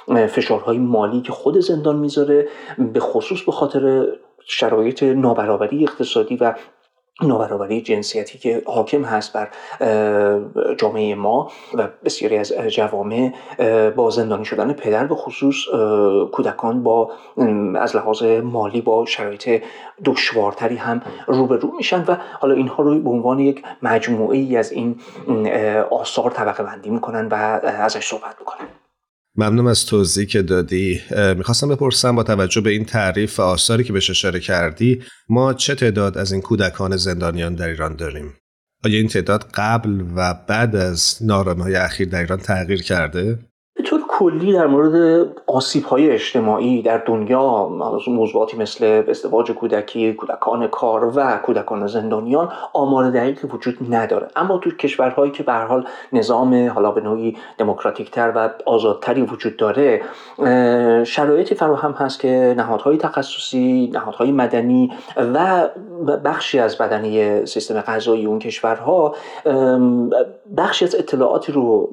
فشارهای 0.08 0.78
مالی 0.78 1.20
که 1.20 1.32
خود 1.32 1.58
زندان 1.58 1.96
می‌ذاره 1.96 2.48
به 2.78 3.00
خصوص 3.00 3.42
به 3.42 3.52
خاطر 3.52 4.06
شرایط 4.46 5.02
نابرابری 5.02 5.84
اقتصادی 5.84 6.36
و 6.36 6.54
نابرابری 7.22 7.82
جنسیتی 7.82 8.38
که 8.38 8.62
حاکم 8.66 9.02
هست 9.04 9.32
بر 9.32 9.48
جامعه 10.74 11.14
ما 11.14 11.50
و 11.74 11.88
بسیاری 12.04 12.36
از 12.36 12.52
جوامع 12.52 13.32
با 13.96 14.10
زندانی 14.10 14.44
شدن 14.44 14.72
پدر 14.72 15.06
به 15.06 15.14
خصوص 15.14 15.56
کودکان 16.32 16.82
با 16.82 17.12
از 17.76 17.96
لحاظ 17.96 18.22
مالی 18.22 18.80
با 18.80 19.06
شرایط 19.06 19.62
دشوارتری 20.04 20.76
هم 20.76 21.02
روبرو 21.26 21.72
میشن 21.76 22.04
و 22.08 22.16
حالا 22.40 22.54
اینها 22.54 22.82
رو 22.82 23.00
به 23.00 23.10
عنوان 23.10 23.38
یک 23.38 23.62
مجموعه 23.82 24.38
ای 24.38 24.56
از 24.56 24.72
این 24.72 25.00
آثار 25.90 26.30
طبقه 26.30 26.62
بندی 26.62 26.90
می‌کنن 26.90 27.28
و 27.28 27.34
ازش 27.64 28.06
صحبت 28.06 28.36
می‌کنن. 28.40 28.66
ممنون 29.36 29.66
از 29.66 29.86
توضیحی 29.86 30.26
که 30.26 30.42
دادی. 30.42 31.00
می‌خواستم 31.36 31.68
بپرسم 31.68 32.16
با 32.16 32.22
توجه 32.22 32.60
به 32.60 32.70
این 32.70 32.84
تعریف 32.84 33.38
و 33.38 33.42
آثاری 33.42 33.84
که 33.84 33.92
بهش 33.92 34.10
اشاره 34.10 34.40
کردی 34.40 35.02
ما 35.28 35.54
چه 35.54 35.74
تعداد 35.74 36.18
از 36.18 36.32
این 36.32 36.40
کودکان 36.40 36.96
زندانیان 36.96 37.54
در 37.54 37.68
ایران 37.68 37.96
داریم؟ 37.96 38.34
آیا 38.84 38.98
این 38.98 39.08
تعداد 39.08 39.50
قبل 39.54 40.04
و 40.16 40.34
بعد 40.48 40.76
از 40.76 41.22
های 41.60 41.74
اخیر 41.74 42.08
در 42.08 42.20
ایران 42.20 42.38
تغییر 42.38 42.82
کرده؟ 42.82 43.38
کلی 44.08 44.52
در 44.52 44.66
مورد 44.66 45.26
آسیب 45.46 45.84
های 45.84 46.10
اجتماعی 46.10 46.82
در 46.82 46.98
دنیا 46.98 47.68
موضوعاتی 48.06 48.56
مثل 48.56 49.02
ازدواج 49.08 49.52
کودکی 49.52 50.12
کودکان 50.12 50.66
کار 50.66 51.12
و 51.16 51.36
کودکان 51.36 51.86
زندانیان 51.86 52.52
آمار 52.72 53.10
دقیقی 53.10 53.48
وجود 53.48 53.94
نداره. 53.94 54.28
اما 54.36 54.58
تو 54.58 54.70
کشورهایی 54.70 55.32
که 55.32 55.42
به 55.42 55.52
حال 55.52 55.86
نظام 56.12 56.68
حالا 56.68 56.90
به 56.90 57.00
نوعی 57.00 57.36
دموکراتیک 57.58 58.10
تر 58.10 58.32
و 58.36 58.50
آزادتری 58.66 59.22
وجود 59.22 59.56
داره 59.56 60.02
شرایطی 61.04 61.54
فراهم 61.54 61.92
هست 61.92 62.20
که 62.20 62.54
نهادهای 62.56 62.96
تخصصی 62.96 63.90
نهادهای 63.94 64.32
مدنی 64.32 64.92
و 65.16 65.68
بخشی 66.24 66.58
از 66.58 66.78
بدنی 66.78 67.46
سیستم 67.46 67.80
قضایی 67.80 68.26
اون 68.26 68.38
کشورها 68.38 69.14
بخشی 70.56 70.84
از 70.84 70.94
اطلاعاتی 70.94 71.52
رو 71.52 71.90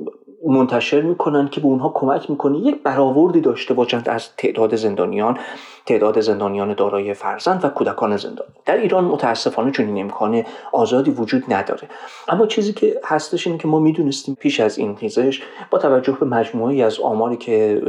منتشر 0.48 1.01
می‌کنن 1.01 1.48
که 1.48 1.62
به 1.62 1.67
اونها 1.67 1.91
کمک 1.95 2.29
می‌کنه. 2.29 2.57
یک 2.57 2.83
برآوردی 2.83 3.41
داشته 3.41 3.74
باشند 3.74 4.10
از 4.10 4.36
تعداد 4.38 4.75
زندانیان 4.75 5.38
تعداد 5.86 6.19
زندانیان 6.19 6.74
دارای 6.74 7.13
فرزند 7.13 7.65
و 7.65 7.69
کودکان 7.69 8.17
زندانی 8.17 8.50
در 8.65 8.77
ایران 8.77 9.03
متاسفانه 9.03 9.71
چنین 9.71 10.01
امکان 10.01 10.43
آزادی 10.71 11.12
وجود 11.12 11.53
نداره. 11.53 11.81
اما 12.27 12.45
چیزی 12.45 12.74
که 12.74 13.00
هستش 13.03 13.48
اینه 13.48 13.60
که 13.60 13.67
ما 13.67 13.79
می‌دونستیم 13.79 14.38
پیش 14.39 14.60
از 14.60 14.77
این 14.77 14.95
خیزش 14.95 15.41
با 15.69 15.77
توجه 15.77 16.17
به 16.19 16.25
مجموعی 16.25 16.83
از 16.83 17.00
آماری 17.00 17.38
که 17.38 17.81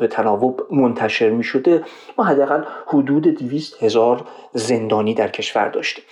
به 0.00 0.06
تناوب 0.06 0.62
منتشر 0.70 1.30
می‌شده 1.30 1.84
ما 2.18 2.24
حداقل 2.24 2.62
حدود 2.86 3.22
دویست 3.22 3.82
هزار 3.82 4.20
زندانی 4.52 5.14
در 5.14 5.28
کشور 5.28 5.68
داشتیم. 5.68 6.04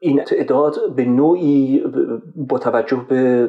این 0.00 0.24
تعداد 0.24 0.94
به 0.94 1.04
نوعی 1.04 1.84
با 2.36 2.58
توجه 2.58 2.96
به 3.08 3.48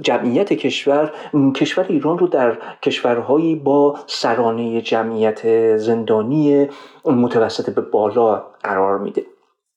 جمعیت 0.00 0.52
کشور 0.52 1.12
کشور 1.56 1.86
ایران 1.88 2.18
رو 2.18 2.26
در 2.26 2.58
کشورهایی 2.82 3.56
با 3.56 3.98
سرانه 4.06 4.80
جمعیت 4.80 5.76
زندانی 5.76 6.68
متوسط 7.04 7.74
به 7.74 7.80
بالا 7.80 8.44
قرار 8.62 8.98
میده. 8.98 9.22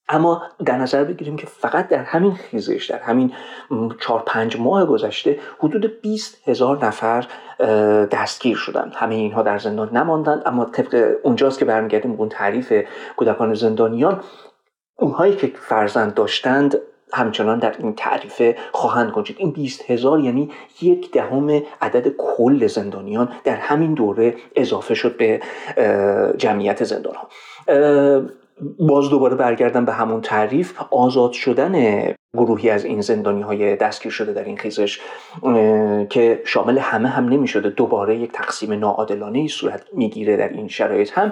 اما 0.09 0.41
در 0.65 0.77
نظر 0.77 1.03
بگیریم 1.03 1.35
که 1.35 1.47
فقط 1.47 1.87
در 1.87 2.03
همین 2.03 2.31
خیزش 2.31 2.85
در 2.91 2.99
همین 2.99 3.33
چهار 3.99 4.23
پنج 4.25 4.59
ماه 4.59 4.85
گذشته 4.85 5.39
حدود 5.59 6.01
20 6.01 6.49
هزار 6.49 6.85
نفر 6.85 7.27
دستگیر 8.11 8.57
شدن. 8.57 8.91
همه 8.95 9.15
اینها 9.15 9.41
در 9.41 9.57
زندان 9.57 9.97
نماندند 9.97 10.41
اما 10.45 10.65
طبق 10.65 11.15
اونجاست 11.23 11.59
که 11.59 11.65
برمیگردیم 11.65 12.11
اون 12.11 12.29
تعریف 12.29 12.73
کودکان 13.17 13.53
زندانیان 13.53 14.21
اونهایی 14.99 15.35
که 15.35 15.47
فرزند 15.47 16.13
داشتند 16.13 16.77
همچنان 17.13 17.59
در 17.59 17.75
این 17.79 17.93
تعریفه 17.95 18.55
خواهند 18.71 19.11
گنجید 19.11 19.35
این 19.39 19.51
20 19.51 19.91
هزار 19.91 20.19
یعنی 20.19 20.51
یک 20.81 21.11
دهم 21.11 21.61
عدد 21.81 22.07
کل 22.17 22.67
زندانیان 22.67 23.29
در 23.43 23.55
همین 23.55 23.93
دوره 23.93 24.35
اضافه 24.55 24.93
شد 24.93 25.17
به 25.17 25.41
جمعیت 26.37 26.83
زندان 26.83 27.15
ها 27.15 27.29
باز 28.79 29.09
دوباره 29.09 29.35
برگردم 29.35 29.85
به 29.85 29.93
همون 29.93 30.21
تعریف. 30.21 30.81
آزاد 30.91 31.31
شدن 31.31 31.75
گروهی 32.37 32.69
از 32.69 32.85
این 32.85 33.01
زندانی 33.01 33.41
های 33.41 33.75
دستگیر 33.75 34.11
شده 34.11 34.33
در 34.33 34.43
این 34.43 34.57
خیزش 34.57 34.99
که 36.09 36.41
شامل 36.45 36.77
همه 36.77 37.09
هم 37.09 37.29
نمی 37.29 37.47
شده 37.47 37.69
دوباره 37.69 38.17
یک 38.17 38.31
تقسیم 38.31 38.73
ناعادلانه 38.73 39.39
ای 39.39 39.47
صورت 39.47 39.83
می‌گیره 39.93 40.37
در 40.37 40.49
این 40.49 40.67
شرایط. 40.67 41.11
هم 41.13 41.31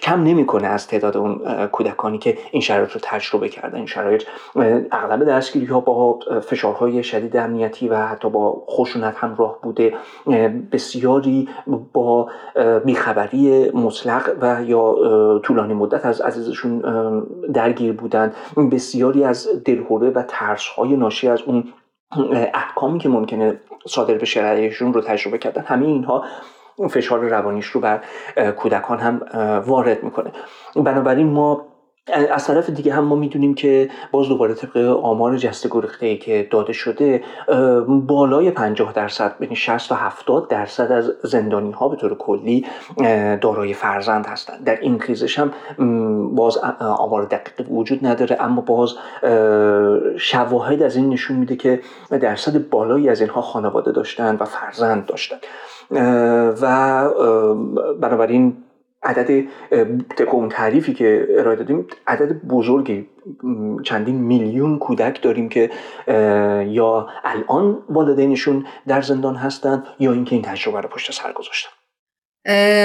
کم 0.00 0.22
نمی‌کنه 0.22 0.68
از 0.68 0.86
تعداد 0.86 1.16
اون 1.16 1.66
کودکانی 1.66 2.18
که 2.18 2.38
این 2.50 2.62
شرایط 2.62 2.90
رو 2.90 3.00
تجربه 3.02 3.48
کردن. 3.48 3.76
این 3.76 3.86
شرایط 3.86 4.22
اغلب 4.92 5.24
دستگیری 5.24 5.66
ها 5.66 5.80
با 5.80 6.18
فشارهای 6.40 7.02
شدید 7.02 7.36
امنیتی 7.36 7.88
و 7.88 7.96
حتی 7.96 8.30
با 8.30 8.64
خشونت 8.70 9.14
راه 9.38 9.58
بوده. 9.62 9.94
بسیاری 10.72 11.48
با 11.92 12.30
بیخبری 12.84 13.70
مطلق 13.70 14.30
و 14.40 14.62
یا 14.64 14.94
طولانی 15.44 15.74
مدت 15.74 16.06
از 16.06 16.20
عزیزشون 16.20 16.82
درگیر 17.52 17.92
بودند. 17.92 18.34
بسیاری 18.72 19.24
از 19.24 19.48
دل 19.64 19.82
و 19.98 20.22
ترس 20.22 20.66
های 20.66 20.96
ناشی 20.96 21.28
از 21.28 21.42
اون 21.42 21.72
احکامی 22.54 22.98
که 22.98 23.08
ممکنه 23.08 23.60
صادر 23.86 24.14
به 24.14 24.40
علیهشون 24.40 24.92
رو 24.92 25.00
تجربه 25.00 25.38
کردن 25.38 25.62
همه 25.62 25.86
اینها 25.86 26.24
فشار 26.90 27.20
روانیش 27.20 27.66
رو 27.66 27.80
بر 27.80 28.02
کودکان 28.56 28.98
هم 28.98 29.20
وارد 29.66 30.02
می‌کنه. 30.02 30.32
بنابراین 30.76 31.26
ما 31.26 31.66
از 32.06 32.46
طرف 32.46 32.70
دیگه 32.70 32.92
هم 32.92 33.04
ما 33.04 33.16
می‌دونیم 33.16 33.54
که 33.54 33.90
باز 34.12 34.28
دوباره 34.28 34.54
طبق 34.54 34.76
آمار 35.02 35.36
جسته 35.36 35.68
گریخته 35.72 36.16
که 36.16 36.48
داده 36.50 36.72
شده 36.72 37.22
بالای 37.88 38.50
50 38.50 38.92
درصد 38.92 39.38
بین 39.38 39.54
60 39.54 39.88
تا 39.88 39.94
70 39.94 40.48
درصد 40.48 40.92
از 40.92 41.12
زندانی 41.22 41.70
ها 41.70 41.88
به 41.88 41.96
طور 41.96 42.14
کلی 42.14 42.66
دارای 43.40 43.74
فرزند 43.74 44.26
هستند. 44.26 44.64
در 44.64 44.80
این 44.80 44.98
کریزش 44.98 45.38
هم 45.38 45.52
باز 46.34 46.58
آمار 46.80 47.24
دقیق 47.24 47.70
وجود 47.70 48.06
نداره. 48.06 48.36
اما 48.40 48.60
باز 48.60 48.94
شواهد 50.16 50.82
از 50.82 50.96
این 50.96 51.08
نشون 51.08 51.36
میده 51.36 51.56
که 51.56 51.80
درصد 52.10 52.68
بالایی 52.68 53.08
از 53.08 53.20
اینها 53.20 53.40
خانواده 53.40 53.92
داشتن 53.92 54.36
و 54.40 54.44
فرزند 54.44 55.06
داشتن 55.06 55.36
و 56.62 57.08
بنابراین 58.00 58.56
عدد 59.02 59.44
طبق 60.16 60.48
تعریفی 60.50 60.94
که 60.94 61.26
ارائه 61.38 61.56
دادیم 61.56 61.86
عدد 62.06 62.32
بزرگی 62.32 63.08
چندین 63.84 64.16
میلیون 64.16 64.78
کودک 64.78 65.22
داریم 65.22 65.48
که 65.48 65.70
یا 66.68 67.08
الان 67.24 67.78
والدینشون 67.88 68.66
در 68.86 69.02
زندان 69.02 69.36
هستند 69.36 69.84
یا 69.98 70.12
اینکه 70.12 70.34
این 70.34 70.44
تجربه 70.44 70.80
رو 70.80 70.88
پشت 70.88 71.12
سر 71.12 71.32
گذاشتن. 71.32 71.70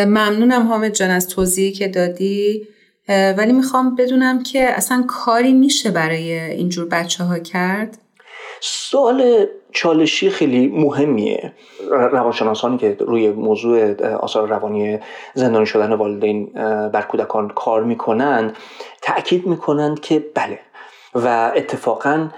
ممنونم 0.06 0.68
حامد 0.68 0.92
جان 0.92 1.10
از 1.10 1.30
توضیحی 1.30 1.72
که 1.72 1.88
دادی. 1.88 2.68
ولی 3.10 3.54
می‌خوام 3.54 3.96
بدونم 3.96 4.44
که 4.44 4.64
اصلا 4.70 5.04
کاری 5.08 5.54
میشه 5.54 5.92
برای 5.92 6.40
اینجور 6.40 6.88
بچه 6.88 7.24
ها 7.24 7.40
کرد؟ 7.40 7.98
سوال 8.92 9.46
چالشی 9.72 10.30
خیلی 10.30 10.68
مهمیه. 10.68 11.54
روانشناسانی 11.90 12.78
که 12.78 12.98
روی 13.00 13.32
موضوع 13.32 14.04
آثار 14.16 14.48
روانی 14.48 15.00
زندانی 15.34 15.66
شدن 15.66 15.94
والدین 15.94 16.46
بر 16.94 17.02
کودکان 17.02 17.50
کار 17.50 17.84
می‌کنند 17.84 18.58
تاکید 19.02 19.48
می‌کنند 19.48 20.00
که 20.00 20.26
بله. 20.36 20.60
و 21.16 21.52
اتفاقا 21.56 22.30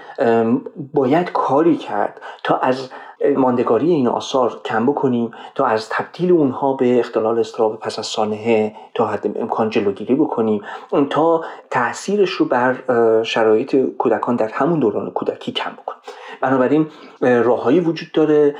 باید 0.94 1.32
کاری 1.32 1.76
کرد 1.76 2.20
تا 2.44 2.56
از 2.56 2.90
ماندگاری 3.36 3.90
این 3.90 4.08
آثار 4.08 4.60
کم 4.64 4.86
بکنیم 4.86 5.30
تا 5.54 5.66
از 5.66 5.88
تبدیل 5.88 6.32
اونها 6.32 6.72
به 6.72 6.98
اختلال 6.98 7.38
استراب 7.38 7.78
پس 7.78 7.98
از 7.98 8.06
سانحه 8.06 8.74
تا 8.94 9.06
حد 9.06 9.38
امکان 9.38 9.70
جلوگیری 9.70 10.14
بکنیم. 10.14 10.62
تا 11.10 11.44
تاثیرش 11.70 12.30
رو 12.30 12.46
بر 12.46 12.76
شرایط 13.22 13.76
کودکان 13.98 14.36
در 14.36 14.48
همون 14.48 14.78
دوران 14.80 15.10
کودکی 15.10 15.52
کم 15.52 15.70
بکنیم. 15.70 16.00
بنابراین 16.40 16.86
راههایی 17.20 17.80
وجود 17.80 18.12
داره 18.12 18.54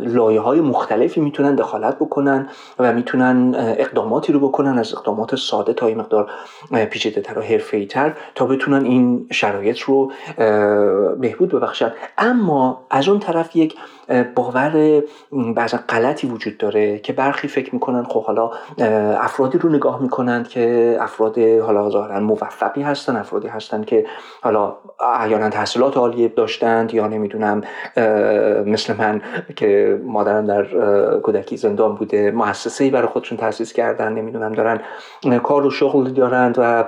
لایه 0.00 0.40
های 0.40 0.60
مختلفی 0.60 1.20
می‌تونن 1.20 1.54
دخالت 1.54 1.96
بکنن 1.96 2.48
و 2.78 2.92
می‌تونن 2.92 3.54
اقداماتی 3.56 4.32
رو 4.32 4.48
بکنن 4.48 4.78
از 4.78 4.94
اقدامات 4.94 5.36
ساده 5.36 5.72
تا 5.72 5.86
این 5.86 5.98
مقدار 5.98 6.30
پیچیده 6.90 7.20
تر 7.20 7.38
و 7.38 7.42
حرفه 7.42 7.86
تر 7.86 8.16
تا 8.34 8.46
بتونن 8.46 8.84
این 8.84 9.26
شرایط 9.32 9.78
رو 9.78 10.12
بهبود 11.20 11.48
ببخشن. 11.48 11.92
اما 12.18 12.86
از 12.90 13.08
اون 13.08 13.18
طرف 13.18 13.56
یک 13.56 13.76
باور 14.34 15.02
بعضا 15.54 15.78
غلطی 15.88 16.26
وجود 16.26 16.58
داره 16.58 16.98
که 16.98 17.12
برخی 17.12 17.48
فکر 17.48 17.74
می‌کنن 17.74 18.04
خب 18.04 18.24
حالا 18.24 18.50
افرادی 19.20 19.58
رو 19.58 19.68
نگاه 19.68 20.02
می‌کنند 20.02 20.48
که 20.48 20.96
افراد 21.00 21.38
حالا 21.38 21.90
ظاهرا 21.90 22.20
موفقی 22.20 22.82
هستن 22.82 23.16
افرادی 23.16 23.48
هستن 23.48 23.84
که 23.84 24.06
حالا 24.42 24.76
احیانا 25.14 25.48
تحصیلات 25.48 25.96
عالیه 25.96 26.28
داشتند 26.28 26.94
یا 26.94 27.06
نمی‌دونم 27.06 27.60
مثل 28.66 28.94
من 28.98 29.22
که 29.56 30.00
مادرم 30.04 30.46
در 30.46 30.64
کودکی 31.20 31.56
زندان 31.56 31.94
بوده 31.94 32.30
مؤسسه 32.30 32.90
برای 32.90 33.08
خودشون 33.08 33.38
تاسیس 33.38 33.72
کردن 33.72 34.12
نمی‌دونم 34.12 34.52
دارن 34.52 34.80
کار 35.42 35.66
و 35.66 35.70
شغل 35.70 36.10
دارند 36.10 36.54
و 36.58 36.84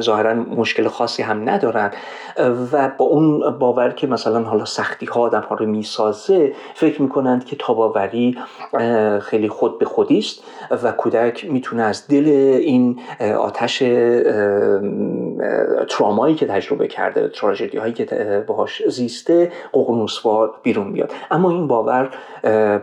ظاهرا 0.00 0.34
مشکل 0.34 0.88
خاصی 0.88 1.22
هم 1.22 1.48
ندارن. 1.48 1.90
و 2.72 2.90
با 2.98 3.04
اون 3.04 3.58
باور 3.58 3.90
که 3.90 4.06
مثلا 4.06 4.42
حالا 4.42 4.64
سختی 4.64 5.06
ها 5.06 5.20
آدم 5.20 5.40
ها 5.40 5.54
رو 5.54 5.66
می‌سازه 5.66 6.52
فکر 6.74 7.02
می‌کنند 7.02 7.44
که 7.44 7.56
تاباوری 7.56 8.38
خیلی 9.20 9.48
خود 9.48 9.78
به 9.78 9.84
خودی 9.84 10.18
است 10.18 10.42
و 10.82 10.92
کودک 10.92 11.50
می‌تونه 11.50 11.82
از 11.82 12.08
دل 12.08 12.28
این 12.60 13.00
آتش 13.38 13.78
ترامایی 15.88 16.34
که 16.34 16.46
تجربه 16.46 16.88
کرده 16.88 17.28
تراژدی 17.28 17.78
هایی 17.78 17.92
که 17.92 18.44
باهاش 18.46 18.82
زیسته 18.88 19.52
ققنوسوار 19.74 20.54
بیرون 20.62 20.92
بیاد 20.92 21.12
اما 21.30 21.50
این 21.50 21.66
باور 21.66 22.10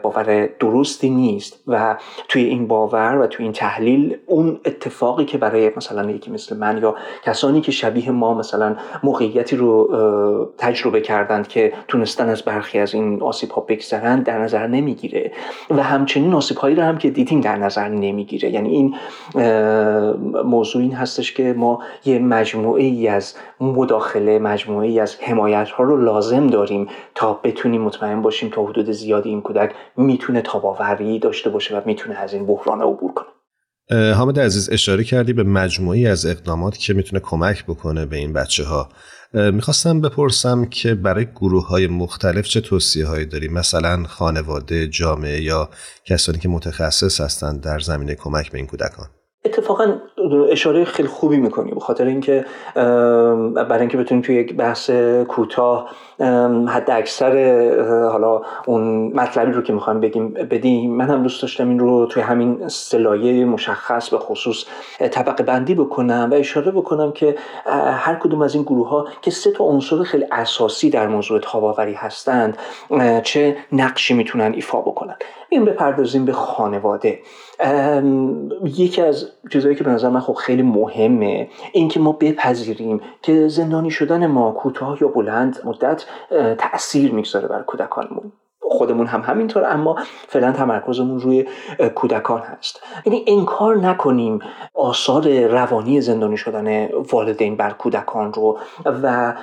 باور 0.04 0.50
درستی 0.60 1.10
نیست 1.10 1.64
و 1.68 1.96
توی 2.28 2.44
این 2.44 2.68
باور 2.68 3.18
و 3.18 3.28
توی 3.28 3.44
این 3.44 3.54
تحلیل 3.54 4.18
اون 4.26 4.60
اتفاقی 4.66 5.26
که 5.26 5.38
برای 5.38 5.72
مثلا 5.78 5.97
یکی 6.06 6.32
مثل 6.32 6.58
من 6.58 6.80
یا 6.82 6.96
کسانی 7.24 7.62
که 7.62 7.72
شبیه 7.72 8.12
ما 8.12 8.34
مثلا 8.34 8.76
موقعیتی 9.04 9.56
رو 9.56 9.90
تجربه 10.58 11.02
کردند 11.02 11.48
که 11.48 11.74
تونستن 11.88 12.30
از 12.30 12.42
برخی 12.42 12.80
از 12.80 12.94
این 12.94 13.22
آسیب 13.22 13.52
ها 13.52 13.62
بگذرند 13.62 14.24
در 14.24 14.40
نظر 14.40 14.68
نمی‌گیره. 14.68 15.32
و 15.70 15.84
همچنین 15.84 16.34
آسیب 16.34 16.58
هایی 16.58 16.76
رو 16.76 16.84
هم 16.84 16.98
که 16.98 17.10
دیدیم 17.10 17.42
در 17.42 17.56
نظر 17.56 17.88
نمی‌گیره. 17.88 18.50
یعنی 18.50 18.70
این 18.70 18.96
موضوع 20.44 20.82
این 20.82 20.94
هستش 20.94 21.34
که 21.34 21.54
ما 21.58 21.80
یه 22.06 22.20
مجموعه 22.20 22.84
ای 22.84 23.08
از 23.08 23.36
مداخله 23.60 24.40
مجموعه 24.40 24.88
ای 24.88 25.00
از 25.00 25.16
حمایت 25.22 25.70
ها 25.70 25.84
رو 25.84 25.98
لازم 25.98 26.48
داریم 26.48 26.88
تا 27.16 27.40
بتونیم 27.44 27.82
مطمئن 27.82 28.22
باشیم 28.22 28.50
تا 28.50 28.66
حدود 28.66 28.92
زیادی 28.92 29.30
این 29.30 29.42
کودک 29.42 29.72
می‌تونه 29.98 30.42
تاباوری 30.42 31.20
داشته 31.20 31.50
باشه 31.50 31.78
و 31.78 31.82
می‌تونه 31.86 32.16
از 32.16 32.34
این 32.34 32.46
بحران 32.46 32.82
عبور 32.82 33.12
کنه. 33.12 33.28
حامد 33.92 34.40
عزیز 34.40 34.70
اشاره 34.72 35.04
کردی 35.04 35.34
به 35.34 35.44
مجموعی 35.44 36.08
از 36.08 36.26
اقدامات 36.26 36.78
که 36.78 36.94
می‌تونه 36.94 37.20
کمک 37.20 37.66
بکنه 37.66 38.06
به 38.06 38.18
این 38.18 38.34
بچه 38.34 38.64
ها 38.64 38.90
می‌خواستم 39.34 40.02
بپرسم 40.02 40.66
که 40.66 40.96
برای 40.96 41.26
گروه 41.26 41.68
های 41.68 41.88
مختلف 41.88 42.46
چه 42.46 42.62
توصیه 42.62 43.06
هایی 43.06 43.26
داری؟ 43.26 43.48
مثلا 43.48 44.04
خانواده 44.08 44.88
جامعه 44.88 45.42
یا 45.42 45.70
کسانی 46.06 46.40
که 46.40 46.50
متخصص 46.50 47.22
هستند 47.22 47.62
در 47.62 47.80
زمینه 47.80 48.16
کمک 48.16 48.52
به 48.52 48.58
این 48.58 48.68
کودکان؟ 48.68 49.08
اتفاقا 49.46 49.98
اشاره 50.52 50.86
خیلی 50.86 51.08
خوبی 51.08 51.38
می‌کنی 51.38 51.72
به 51.72 51.80
خاطر 51.80 52.06
اینکه 52.06 52.46
برای 53.56 53.80
اینکه 53.80 53.98
بتونیم 53.98 54.24
توی 54.24 54.36
یک 54.36 54.56
بحث 54.56 54.90
کوتاه 55.28 55.90
حد 56.68 56.92
اکثر 56.92 57.32
حالا 58.12 58.42
اون 58.66 59.12
مطلبی 59.14 59.52
رو 59.52 59.62
که 59.62 59.74
می‌خوایم 59.74 60.00
بگیم 60.00 60.30
بدیم. 60.30 60.96
من 60.96 61.10
هم 61.10 61.24
دوست 61.24 61.42
داشتم 61.42 61.70
این 61.70 61.80
رو 61.80 62.06
توی 62.06 62.24
همین 62.24 62.68
سلایه 62.68 63.46
مشخص 63.46 64.10
به 64.10 64.18
خصوص 64.18 64.66
طبقه 65.12 65.44
بندی 65.44 65.76
بکنم 65.76 66.30
و 66.32 66.34
اشاره 66.34 66.72
بکنم 66.72 67.12
که 67.12 67.36
هر 67.92 68.16
کدوم 68.16 68.42
از 68.42 68.56
این 68.56 68.64
گروه 68.64 68.90
ها 68.90 69.08
که 69.22 69.32
سه 69.32 69.52
تا 69.52 69.64
عنصر 69.64 70.04
خیلی 70.04 70.26
اساسی 70.32 70.90
در 70.90 71.08
موضوع 71.08 71.40
تاباوری 71.40 71.94
هستند 71.94 72.58
چه 73.24 73.56
نقشی 73.72 74.14
می‌تونن 74.14 74.54
ایفا 74.54 74.82
بکنن. 74.82 75.16
این 75.50 75.66
بپردازیم 75.66 76.26
به 76.26 76.32
خانواده. 76.32 77.20
یکی 78.64 79.02
از 79.02 79.30
چیزهایی 79.52 79.76
که 79.76 79.84
به 79.84 79.90
نظر 79.90 80.10
من 80.10 80.20
خب 80.20 80.34
خیلی 80.34 80.62
مهمه 80.62 81.50
این 81.72 81.88
که 81.88 82.00
ما 82.00 82.12
بپذیریم 82.12 83.02
که 83.22 83.48
زندانی 83.48 83.92
شدن 83.92 84.28
ما 84.28 84.52
کوتاه 84.52 84.98
یا 85.02 85.08
بلند 85.08 85.60
مدت 85.66 86.06
تاثیر 86.58 87.14
می‌گذاره 87.14 87.48
بر 87.48 87.62
کودکانمون. 87.62 88.32
خودمون 88.70 89.08
هم 89.08 89.22
همینطور 89.22 89.66
اما 89.66 89.96
فعلا 90.28 90.52
تمرکزمون 90.52 91.20
روی 91.20 91.46
کودکان 91.96 92.42
هست. 92.42 92.84
یعنی 93.06 93.26
انکار 93.28 93.78
نکنیم 93.78 94.40
آثار 94.74 95.46
روانی 95.48 96.02
زندانی 96.02 96.38
شدن 96.38 96.88
والدین 96.92 97.56
بر 97.56 97.70
کودکان 97.70 98.34
رو 98.34 98.60
و 99.04 99.34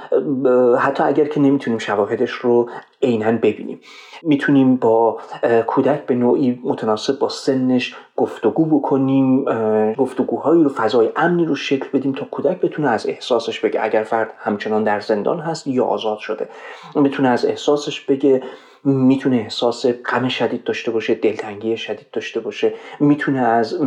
حتی 0.78 1.02
اگر 1.02 1.24
که 1.24 1.40
نمی‌تونیم 1.40 1.78
شواهدش 1.78 2.30
رو 2.30 2.70
عینا 3.04 3.32
ببینیم. 3.32 3.80
می‌تونیم 4.22 4.76
با 4.76 5.18
کودک 5.66 6.06
به 6.06 6.14
نوعی 6.14 6.60
متناسب 6.64 7.18
با 7.18 7.28
سنش 7.28 7.94
گفتگو 8.16 8.78
بکنیم 8.78 9.44
گفتگوهایی 9.94 10.64
رو 10.64 10.70
فضای 10.70 11.10
امنی 11.16 11.44
رو 11.44 11.54
شکل 11.54 11.88
بدیم 11.92 12.12
تا 12.12 12.24
کودک 12.30 12.60
بتونه 12.60 12.88
از 12.88 13.06
احساسش 13.08 13.60
بگه. 13.60 13.84
اگر 13.84 14.02
فرد 14.02 14.32
همچنان 14.38 14.84
در 14.84 15.00
زندان 15.00 15.40
هست 15.40 15.66
یا 15.66 15.84
آزاد 15.84 16.18
شده 16.18 16.48
بتونه 17.04 17.28
از 17.28 17.46
احساسش 17.46 18.00
بگه. 18.00 18.42
می‌تونه 18.86 19.36
احساس 19.36 19.86
غم 19.86 20.28
شدید 20.28 20.64
داشته 20.64 20.90
باشه 20.90 21.14
دلتنگی 21.14 21.76
شدید 21.76 22.06
داشته 22.12 22.40
باشه. 22.40 22.72
می‌تونه 23.00 23.38
از 23.38 23.78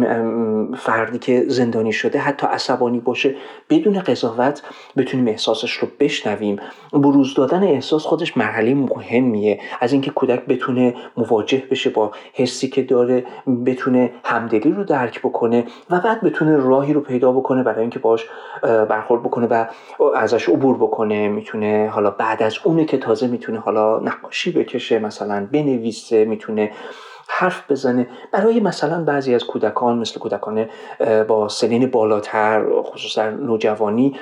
فردی 0.77 1.19
که 1.19 1.45
زندانی 1.47 1.93
شده 1.93 2.19
حتی 2.19 2.47
عصبانی 2.47 2.99
باشه. 2.99 3.35
بدون 3.69 3.99
قضاوت 3.99 4.61
بتونیم 4.97 5.27
احساسش 5.27 5.71
رو 5.71 5.87
بشنویم. 5.99 6.59
بروز 6.93 7.33
دادن 7.33 7.63
احساس 7.63 8.03
خودش 8.03 8.37
مرحله 8.37 8.73
مهمیه. 9.11 9.59
از 9.81 9.91
اینکه 9.91 10.11
کودک 10.11 10.45
بتونه 10.45 10.95
مواجه 11.17 11.63
بشه 11.71 11.89
با 11.89 12.11
حسی 12.33 12.69
که 12.69 12.81
داره 12.81 13.25
بتونه 13.65 14.11
همدلی 14.23 14.71
رو 14.71 14.83
درک 14.83 15.19
بکنه 15.19 15.65
و 15.89 15.99
بعد 15.99 16.21
بتونه 16.21 16.57
راهی 16.57 16.93
رو 16.93 17.01
پیدا 17.01 17.31
بکنه 17.31 17.63
برای 17.63 17.81
اینکه 17.81 17.99
باش 17.99 18.25
برخورد 18.61 19.23
بکنه 19.23 19.47
و 19.47 19.65
ازش 20.15 20.49
عبور 20.49 20.77
بکنه. 20.77 21.27
می‌تونه 21.27 21.89
حالا 21.93 22.11
بعد 22.11 22.43
از 22.43 22.57
اونه 22.63 22.85
که 22.85 22.97
تازه 22.97 23.27
می‌تونه 23.27 23.59
حالا 23.59 23.99
نقاشی 23.99 24.51
بکشه 24.51 24.99
مثلا 24.99 25.47
بنویسه 25.51 26.25
می‌تونه 26.25 26.71
حرف 27.29 27.71
بزنه. 27.71 28.07
برای 28.31 28.59
مثلا 28.59 29.03
بعضی 29.03 29.35
از 29.35 29.43
کودکان 29.43 29.97
مثل 29.97 30.19
کودکان 30.19 30.65
با 31.27 31.47
سنین 31.49 31.87
بالاتر 31.87 32.81
خصوصا 32.81 33.29
نوجوانی 33.29 34.15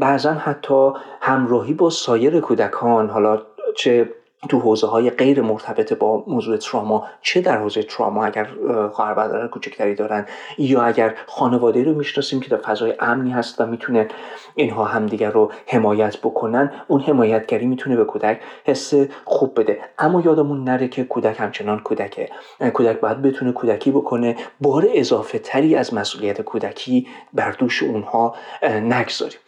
بعضا 0.00 0.32
حتی 0.32 0.90
همراهی 1.20 1.74
با 1.74 1.90
سایر 1.90 2.40
کودکان 2.40 3.10
حالا 3.10 3.38
چه 3.76 4.08
تو 4.48 4.58
حوزه 4.58 4.86
های 4.86 5.10
غیر 5.10 5.42
مرتبط 5.42 5.92
با 5.92 6.24
موضوع 6.26 6.56
تراما 6.56 7.06
چه 7.20 7.40
در 7.40 7.58
حوزه 7.58 7.82
تراما 7.82 8.24
اگر 8.24 8.48
خواهر 8.92 9.14
برادر 9.14 9.48
کوچکتری 9.48 9.94
دارن 9.94 10.26
یا 10.58 10.82
اگر 10.82 11.14
خانواده 11.26 11.84
رو 11.84 11.94
می‌شناسیم 11.94 12.40
که 12.40 12.48
در 12.48 12.56
فضای 12.56 12.94
امنی 13.00 13.30
هست 13.30 13.60
و 13.60 13.66
می‌تونه 13.66 14.08
اینها 14.54 14.84
همدیگر 14.84 15.30
رو 15.30 15.52
حمایت 15.66 16.16
بکنن 16.16 16.72
اون 16.88 17.00
حمایتگری 17.00 17.66
می‌تونه 17.66 17.96
به 17.96 18.04
کودک 18.04 18.40
حس 18.64 18.94
خوب 19.24 19.60
بده. 19.60 19.78
اما 19.98 20.20
یادمون 20.20 20.64
نره 20.64 20.88
که 20.88 21.04
کودک 21.04 21.40
همچنان 21.40 21.78
کودکه. 21.78 22.28
کودک 22.74 23.00
باید 23.00 23.22
بتونه 23.22 23.52
کودکی 23.52 23.90
بکنه 23.90 24.36
بار 24.60 24.86
اضافه 24.94 25.38
تری 25.38 25.76
از 25.76 25.94
مسئولیت 25.94 26.40
کودکی 26.40 27.06
بر 27.32 27.50
دوش 27.50 27.82
اونها 27.82 28.34
نگذاریم. 28.62 29.38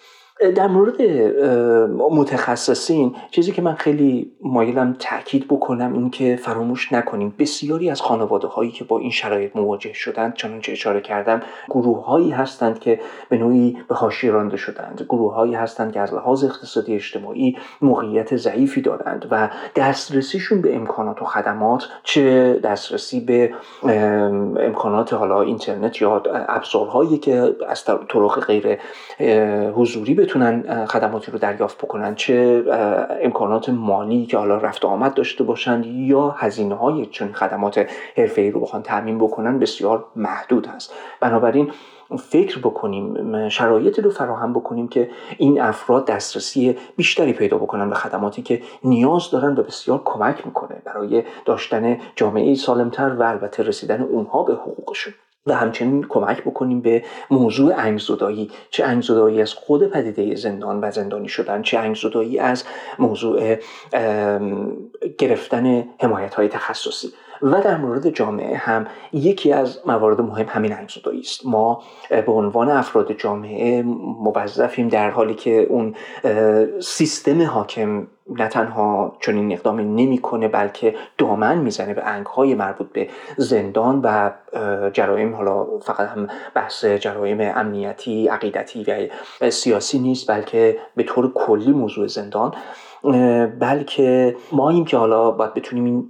در 0.41 0.67
مورد 0.67 1.03
متخصصین 1.91 3.17
چیزی 3.31 3.53
که 3.53 3.63
من 3.63 3.75
خیلی 3.75 4.33
مایلم 4.43 4.97
تاکید 4.99 5.49
بکنم 5.49 5.93
این 5.93 6.11
که 6.11 6.37
فراموش 6.37 6.93
نکنیم. 6.93 7.35
بسیاری 7.39 7.91
از 7.91 8.01
خانواده 8.01 8.47
هایی 8.47 8.71
که 8.71 8.85
با 8.85 8.99
این 8.99 9.11
شرایط 9.11 9.57
مواجه 9.57 9.93
شدند 9.93 10.35
چنانچه 10.35 10.73
اشاره 10.73 11.01
کردم 11.01 11.43
گروه 11.71 12.05
هایی 12.05 12.31
هستند 12.31 12.79
که 12.79 13.01
به 13.29 13.39
نوعی 13.39 13.79
به 13.89 13.95
حاشیه 13.95 14.31
رانده 14.31 14.57
شدند. 14.57 15.07
گروه 15.09 15.35
هایی 15.35 15.55
هستند 15.55 15.93
که 15.93 16.01
از 16.01 16.15
لحاظ 16.15 16.45
اقتصادی 16.45 16.95
اجتماعی 16.95 17.57
موقعیت 17.83 18.37
ضعیفی 18.37 18.81
دارند 18.81 19.27
و 19.31 19.51
دسترسیشون 19.77 20.61
به 20.61 20.77
امکانات 20.77 21.23
و 21.23 21.25
خدمات 21.25 21.89
چه 22.03 22.55
دسترسی 22.65 23.21
به 23.21 23.55
امکانات 24.61 25.13
حالا 25.13 25.43
اینترنت 25.43 26.03
یا 26.03 26.23
ابزارهایی 26.49 27.19
که 27.19 27.57
از 27.69 27.85
طرق 27.85 28.41
غیر 28.47 28.79
حضوری 29.71 30.15
بتونن 30.25 30.87
خدماتی 30.87 31.33
رو 31.33 31.39
دریافت 31.39 31.79
بکنن 31.79 32.15
چه 32.15 32.65
امکانات 33.23 33.69
مالی 33.69 34.27
که 34.27 34.39
حالا 34.39 34.57
رفت 34.57 34.85
آمد 34.85 35.15
داشته 35.15 35.45
باشند 35.45 35.87
یا 35.87 36.31
هزینه 36.31 36.75
های 36.75 37.07
چون 37.07 37.33
خدمات 37.33 37.87
حرفه 38.17 38.43
ای 38.43 38.51
رو 38.51 38.61
بخوان 38.61 38.83
تعمین 38.83 39.19
بکنن 39.19 39.59
بسیار 39.59 40.05
محدود 40.17 40.67
هست. 40.67 40.93
بنابراین 41.21 41.71
فکر 42.19 42.59
بکنیم 42.59 43.49
شرایطی 43.49 44.03
رو 44.03 44.11
فراهم 44.11 44.53
بکنیم 44.53 44.89
که 44.89 45.11
این 45.39 45.61
افراد 45.61 46.07
دسترسی 46.07 46.77
بیشتری 46.97 47.33
پیدا 47.33 47.59
بکنن 47.59 47.89
به 47.89 47.95
خدماتی 47.95 48.43
که 48.43 48.63
نیاز 48.85 49.31
دارن 49.31 49.57
و 49.57 49.63
بسیار 49.63 50.03
کمک 50.05 50.47
می‌کنه 50.47 50.83
برای 50.85 51.23
داشتن 51.45 51.99
جامعه 52.17 52.55
سالمتر 52.55 53.09
و 53.09 53.23
البته 53.23 53.63
رسیدن 53.63 54.03
اونها 54.03 54.43
به 54.43 54.55
حقوقشون. 54.55 55.15
و 55.47 55.55
همچنین 55.55 56.07
کمک 56.09 56.43
بکنیم 56.43 56.81
به 56.81 57.05
موضوع 57.31 57.75
انگزدایی 57.77 58.51
چه 58.71 58.85
انگزدایی 58.85 59.43
از 59.43 59.55
خود 59.55 59.91
پدیده 59.91 60.35
زندان 60.35 60.81
و 60.85 60.91
زندانی 60.91 61.29
شدن 61.29 61.63
چه 61.63 61.79
انگزدایی 61.79 62.39
از 62.39 62.65
موضوع 62.99 63.57
گرفتن 65.19 65.85
حمایت 66.01 66.35
های 66.35 66.49
تخصصی. 66.49 67.13
و 67.45 67.61
در 67.61 67.77
مورد 67.77 68.11
جامعه 68.11 68.57
هم 68.57 68.87
یکی 69.13 69.53
از 69.53 69.81
موارد 69.87 70.21
مهم 70.21 70.47
همین 70.49 70.73
انگزدایی 70.73 71.21
است. 71.21 71.47
ما 71.47 71.83
به 72.11 72.33
عنوان 72.33 72.71
افراد 72.71 73.13
جامعه 73.13 73.83
موظفیم 74.23 74.89
در 74.89 75.11
حالی 75.11 75.35
که 75.35 75.67
اون 75.71 75.95
سیستم 76.81 77.43
حاکم 77.43 78.07
نه 78.31 78.49
تنها 78.49 79.17
چنین 79.21 79.53
اقدامی 79.53 79.85
نمی‌کنه 79.85 80.49
بلکه 80.49 80.95
دامن 81.19 81.59
می‌زنه 81.59 81.95
به 81.95 82.03
های 82.35 82.55
مربوط 82.55 82.93
به 82.93 83.09
زندان 83.37 84.01
و 84.05 84.31
جرایم 84.93 85.35
حالا 85.35 85.67
فقط 85.83 86.09
هم 86.09 86.29
بحث 86.55 86.85
جرایم 86.85 87.41
امنیتی 87.41 88.29
عقیدتی 88.29 89.11
و 89.41 89.51
سیاسی 89.51 89.99
نیست 89.99 90.31
بلکه 90.31 90.79
به 90.97 91.03
طور 91.03 91.33
کلی 91.33 91.73
موضوع 91.73 92.07
زندان. 92.07 92.55
بلکه 93.61 94.37
ما 94.53 94.71
این 94.71 94.85
که 94.85 94.97
حالا 94.97 95.31
باید 95.31 95.55
بتونیم 95.55 95.85
این 95.85 96.09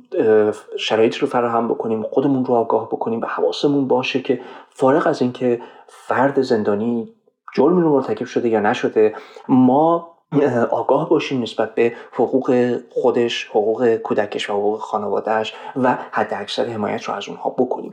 شرایط 0.79 1.17
رو 1.17 1.27
فراهم 1.27 1.69
بکنیم 1.69 2.03
خودمون 2.03 2.45
رو 2.45 2.55
آگاه 2.55 2.87
بکنیم 2.87 3.21
و 3.21 3.27
حواسمون 3.27 3.89
باشه 3.89 4.23
که 4.23 4.41
فارغ 4.71 5.07
از 5.07 5.23
اینکه 5.23 5.61
فرد 5.89 6.43
زندانی 6.43 7.09
جرمی 7.55 7.83
رو 7.83 7.93
مرتکب 7.93 8.25
شده 8.25 8.49
یا 8.49 8.61
نشده 8.61 9.15
ما 9.49 10.15
آگاه 10.71 11.09
باشیم 11.09 11.43
نسبت 11.43 11.75
به 11.75 11.93
حقوق 12.13 12.77
خودش 12.91 13.47
حقوق 13.47 13.97
کودکش 13.97 14.51
و 14.51 14.53
حقوق 14.53 14.81
خانوادهش 14.81 15.55
و 15.77 15.99
حد 16.11 16.35
اکثر 16.35 16.67
حمایت 16.67 17.03
رو 17.03 17.15
از 17.15 17.29
اونها 17.29 17.51
بکنیم. 17.51 17.91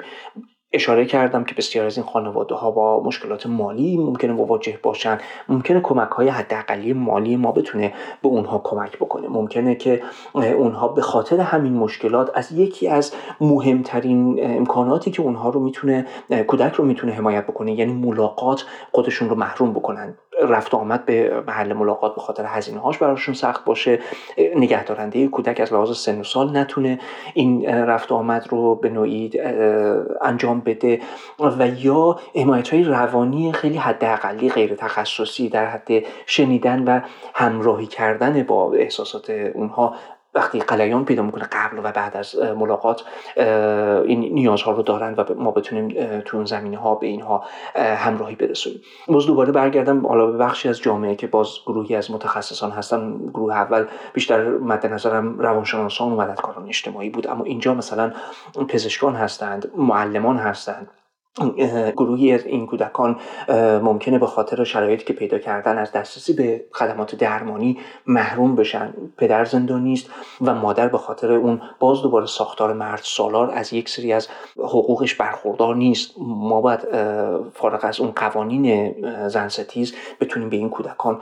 اشاره 0.73 1.05
کردم 1.05 1.43
که 1.43 1.55
بسیار 1.55 1.85
از 1.85 1.97
این 1.97 2.05
خانواده 2.05 2.55
ها 2.55 2.71
با 2.71 3.03
مشکلات 3.03 3.47
مالی 3.47 3.97
ممکنه 3.97 4.33
مواجه 4.33 4.79
باشن. 4.83 5.17
ممکنه 5.49 5.79
کمک 5.79 6.09
های 6.09 6.27
حداقلی 6.27 6.93
مالی 6.93 7.35
ما 7.35 7.51
بتونه 7.51 7.93
به 8.21 8.27
اونها 8.27 8.61
کمک 8.63 8.97
بکنه. 8.97 9.27
ممکنه 9.27 9.75
که 9.75 10.01
اونها 10.33 10.87
به 10.87 11.01
خاطر 11.01 11.39
همین 11.39 11.73
مشکلات 11.73 12.31
از 12.33 12.51
یکی 12.51 12.87
از 12.87 13.13
مهمترین 13.41 14.39
امکاناتی 14.57 15.11
که 15.11 15.21
اونها 15.21 15.49
رو 15.49 15.59
می‌تونه 15.59 16.05
کودک 16.47 16.73
رو 16.73 16.85
می‌تونه 16.85 17.13
حمایت 17.13 17.47
بکنه 17.47 17.73
یعنی 17.73 17.93
ملاقات 17.93 18.65
خودشون 18.91 19.29
رو 19.29 19.35
محروم 19.35 19.73
بکنن. 19.73 20.17
رفت 20.41 20.73
آمد 20.73 21.05
به 21.05 21.43
محل 21.47 21.73
ملاقات 21.73 22.15
به 22.15 22.21
خاطر 22.21 22.45
هزینه 22.47 22.79
هاش 22.79 22.97
براشون 22.97 23.33
سخت 23.33 23.65
باشه. 23.65 23.99
نگهدارنده 24.55 25.27
کودک 25.27 25.59
از 25.59 25.73
لحاظ 25.73 25.97
سن 25.97 26.19
و 26.19 26.23
سال 26.23 26.57
نتونه 26.57 26.99
این 27.33 27.65
رفت 27.65 28.11
آمد 28.11 28.47
رو 28.49 28.75
به 28.75 28.89
نوعی 28.89 29.31
انجام 30.21 30.59
بده 30.59 30.99
و 31.39 31.67
یا 31.67 32.19
حمایت 32.35 32.69
های 32.73 32.83
روانی 32.83 33.53
خیلی 33.53 33.77
حداقلی 33.77 34.49
غیر 34.49 34.75
تخصصی 34.75 35.49
در 35.49 35.65
حد 35.65 35.89
شنیدن 36.25 36.83
و 36.83 36.99
همراهی 37.33 37.87
کردن 37.87 38.43
با 38.43 38.73
احساسات 38.73 39.29
اونها 39.29 39.95
وقتی 40.33 40.59
قلیان 40.59 41.05
پیدا 41.05 41.23
می‌کنه 41.23 41.43
قبل 41.43 41.79
و 41.79 41.91
بعد 41.91 42.17
از 42.17 42.35
ملاقات 42.35 43.03
این 44.05 44.33
نیازها 44.33 44.71
رو 44.71 44.83
دارن 44.83 45.13
و 45.13 45.23
ما 45.37 45.51
بتونیم 45.51 46.21
تو 46.25 46.37
اون 46.37 46.45
زمینه 46.45 46.77
ها 46.77 46.95
به 46.95 47.07
اینها 47.07 47.43
همراهی 47.75 48.35
برسونیم. 48.35 48.81
باز 49.07 49.25
دوباره 49.25 49.51
برگردم 49.51 50.07
حالا 50.07 50.25
به 50.27 50.37
بخشی 50.37 50.69
از 50.69 50.81
جامعه 50.81 51.15
که 51.15 51.27
باز 51.27 51.49
گروهی 51.65 51.95
از 51.95 52.11
متخصصان 52.11 52.71
هستن 52.71 53.17
گروه 53.33 53.53
اول 53.53 53.85
بیشتر 54.13 54.49
مد 54.49 54.85
نظرم 54.85 55.39
روانشناسان 55.39 56.11
و 56.11 56.15
مددکاران 56.15 56.67
اجتماعی 56.67 57.09
بود 57.09 57.27
اما 57.27 57.43
اینجا 57.43 57.73
مثلا 57.73 58.13
پزشکان 58.67 59.15
هستند 59.15 59.71
معلمان 59.77 60.37
هستند. 60.37 60.87
گروهی 61.97 62.31
از 62.31 62.45
این 62.45 62.67
کودکان 62.67 63.19
ممکنه 63.83 64.19
به 64.19 64.25
خاطر 64.25 64.63
شرایطی 64.63 65.05
که 65.05 65.13
پیدا 65.13 65.39
کردن 65.39 65.77
از 65.77 65.91
دسترسی 65.91 66.33
به 66.33 66.65
خدمات 66.73 67.15
درمانی 67.15 67.77
محروم 68.07 68.55
بشن. 68.55 68.93
پدر 69.17 69.45
زندانی 69.45 69.93
است 69.93 70.09
و 70.41 70.55
مادر 70.55 70.87
به 70.87 70.97
خاطر 70.97 71.31
اون 71.31 71.61
باز 71.79 72.01
دوباره 72.01 72.25
ساختار 72.25 72.73
مرد 72.73 73.01
سالار 73.03 73.51
از 73.51 73.73
یک 73.73 73.89
سری 73.89 74.13
از 74.13 74.27
حقوقش 74.57 75.15
برخوردار 75.15 75.75
نیست. 75.75 76.15
ما 76.17 76.61
باید 76.61 76.79
فارغ 77.53 77.79
از 77.83 77.99
اون 77.99 78.11
قوانین 78.15 78.95
زن 79.27 79.47
ستیز 79.47 79.95
بتونیم 80.21 80.49
به 80.49 80.57
این 80.57 80.69
کودکان 80.69 81.21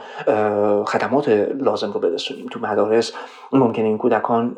خدمات 0.86 1.30
لازم 1.60 1.92
رو 1.92 2.00
برسونیم. 2.00 2.46
تو 2.46 2.60
مدارس 2.60 3.14
ممکنه 3.52 3.86
این 3.86 3.98
کودکان 3.98 4.58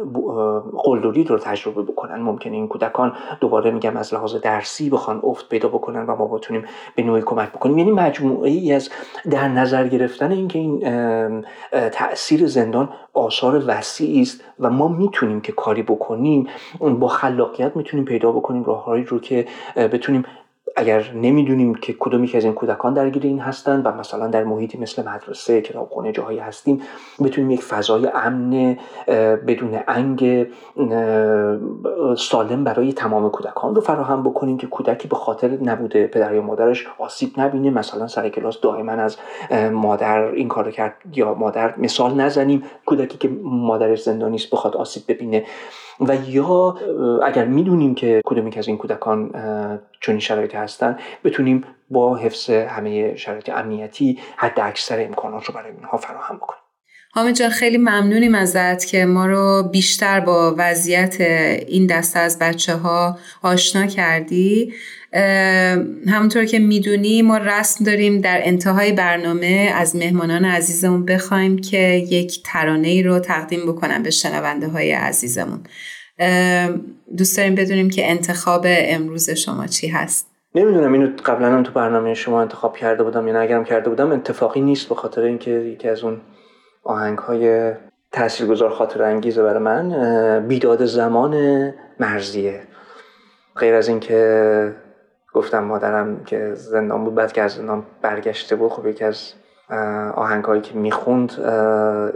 قلدری 0.84 1.24
رو 1.24 1.38
تجربه 1.38 1.82
بکنن. 1.82 2.22
ممکنه 2.22 2.54
این 2.54 2.68
کودکان 2.68 3.14
دوباره 3.42 3.72
میگم 3.72 3.98
از 3.98 4.14
لحاظ 4.14 4.36
درسی 4.36 4.90
بخوان 4.90 5.20
پیدا 5.49 5.69
بکنن 5.69 6.06
و 6.06 6.15
ما 6.15 6.27
بتونیم 6.27 6.65
به 6.95 7.04
نوعی 7.04 7.21
کمک 7.21 7.49
بکنیم. 7.49 7.77
یعنی 7.77 7.91
مجموعه 7.91 8.49
ای 8.49 8.73
از 8.73 8.89
در 9.30 9.47
نظر 9.47 9.88
گرفتن 9.88 10.32
اینکه 10.32 10.60
این 10.60 11.45
تاثیر 11.89 12.47
زندان 12.47 12.89
آثار 13.13 13.63
وسیعی 13.67 14.21
است 14.21 14.43
و 14.60 14.69
ما 14.69 14.88
می‌تونیم 14.88 15.41
که 15.41 15.51
کاری 15.51 15.84
بکنیم 15.84 16.47
با 16.80 17.08
خلاقیت 17.08 17.75
می‌تونیم 17.75 18.06
پیدا 18.06 18.32
بکنیم 18.32 18.63
راههایی 18.63 19.04
رو 19.04 19.19
که 19.19 19.45
بتونیم 19.75 20.23
اگر 20.76 21.12
نمی‌دونیم 21.15 21.76
که 21.76 21.95
کدومی 22.00 22.28
که 22.28 22.38
از 22.38 22.43
این 22.43 22.54
کودکان 22.54 22.93
درگیر 22.93 23.24
این 23.24 23.39
هستن 23.39 23.82
و 23.82 23.91
مثلا 23.91 24.28
در 24.28 24.43
محیطی 24.43 24.78
مثل 24.78 25.08
مدرسه 25.08 25.62
کتابخونه 25.62 26.12
جاهایی 26.12 26.39
هستیم 26.39 26.82
بتونیم 27.24 27.52
یک 27.52 27.63
فضای 27.63 28.08
امن 28.13 28.78
بدون 29.47 29.80
انگ 29.88 30.47
سالم 32.17 32.63
برای 32.63 32.93
تمام 32.93 33.30
کودکان 33.30 33.76
رو 33.76 33.82
فراهم 33.82 34.24
بکنیم 34.24 34.58
که 34.58 34.67
کودکی 34.67 35.08
به 35.08 35.15
خاطر 35.15 35.58
نبوده 35.63 36.08
پدر 36.08 36.34
یا 36.36 36.41
مادرش 36.41 36.88
آسیب 37.00 37.30
نبینه. 37.38 37.69
مثلا 37.69 38.08
سر 38.08 38.30
کلاس 38.30 38.62
دائما 38.62 38.91
از 38.91 39.17
مادر 39.71 40.21
این 40.21 40.47
کار 40.47 40.71
کرد 40.71 40.95
یا 41.13 41.34
مادر 41.34 41.74
مثال 41.78 42.13
نزنیم. 42.13 42.63
کودکی 42.86 43.17
که 43.17 43.30
مادرش 43.43 44.04
زندانی 44.04 44.36
است 44.36 44.52
بخواد 44.52 44.78
آسیب 44.78 45.04
ببینه. 45.08 45.45
و 46.02 46.16
یا 46.28 46.78
اگر 47.24 47.46
می‌دونیم 47.46 47.96
که 47.96 48.22
کدومی 48.26 48.52
که 48.52 48.60
از 48.60 48.68
این 48.68 48.78
کودکان 48.78 49.32
چنین 50.02 50.20
شرایطی 50.20 50.58
هستن 50.58 50.98
بتونیم 51.24 51.64
با 51.90 52.16
حفظ 52.16 52.50
همه 52.50 53.16
شرایط 53.16 53.50
امنیتی 53.50 54.20
حد 54.38 54.60
اکثر 54.60 55.06
امکانات 55.06 55.46
رو 55.46 55.54
برای 55.54 55.72
اینها 55.72 55.98
فراهم 55.98 56.36
بکنیم. 56.36 56.62
حامد 57.14 57.36
جان 57.36 57.50
خیلی 57.50 57.78
ممنونیم 57.78 58.36
ازت 58.36 58.86
که 58.86 59.06
ما 59.06 59.26
رو 59.26 59.64
بیشتر 59.72 60.20
با 60.20 60.56
وضعیت 60.58 61.22
این 61.68 61.88
دسته 61.88 62.20
از 62.20 62.40
بچه 62.40 62.76
ها 62.76 63.18
آشنا 63.44 63.86
کردی. 63.86 64.74
همونطور 66.08 66.45
که 66.45 66.60
می‌دونی 66.60 67.21
ما 67.21 67.38
رسم 67.38 67.86
داریم 67.86 68.21
در 68.21 68.39
انتهای 68.43 68.91
برنامه 68.91 69.71
از 69.76 69.95
مهمانان 69.95 70.45
عزیزمون 70.45 71.06
بخوایم 71.06 71.58
که 71.58 71.78
یک 72.10 72.43
ترانه 72.45 72.88
ای 72.88 73.04
رو 73.04 73.19
تقدیم 73.19 73.65
بکنن 73.67 74.04
به 74.04 74.10
شنونده 74.10 74.67
های 74.67 74.91
عزیزمون 74.91 75.60
دوست 77.17 77.38
داریم 77.38 77.56
بدونیم 77.56 77.89
که 77.89 78.12
انتخاب 78.12 78.65
امروز 78.67 79.30
شما 79.30 79.67
چی 79.67 79.88
هست؟ 79.88 80.28
نمی‌دونم 80.56 80.93
اینو 80.93 81.10
قبلا 81.26 81.47
هم 81.47 81.63
تو 81.63 81.71
برنامه 81.71 82.13
شما 82.13 82.41
انتخاب 82.41 82.78
کرده 82.78 83.04
بودم 83.04 83.28
یا 83.28 83.41
اگرم 83.41 83.63
کرده 83.63 83.89
بودم 83.89 84.12
اتفاقی 84.12 84.62
نیست 84.62 84.89
به 84.89 84.95
خاطر 84.95 85.21
اینکه 85.21 85.52
یکی 85.52 85.89
از 85.89 86.04
اون 86.04 86.21
آهنگ 86.84 87.17
های 87.17 87.71
تاثیرگذار 88.12 88.69
خاطر 88.69 89.04
انگیزه 89.04 89.43
برای 89.43 89.63
من 89.63 90.47
بیداد 90.47 90.86
زمان 90.86 91.74
مرزیه. 92.00 92.62
غیر 93.56 93.74
از 93.74 93.88
اینکه 93.88 94.74
گفتم 95.34 95.63
مادرم 95.63 96.24
که 96.24 96.52
زندان 96.54 97.04
بود 97.04 97.15
بعد 97.15 97.32
که 97.32 97.41
از 97.41 97.52
زندان 97.52 97.84
برگشته 98.02 98.56
بود 98.56 98.72
خب 98.72 98.88
یکی 98.88 99.04
از 99.04 99.34
آهنگ 100.15 100.44
هایی 100.44 100.62
که 100.62 100.74
می‌خوند 100.74 101.41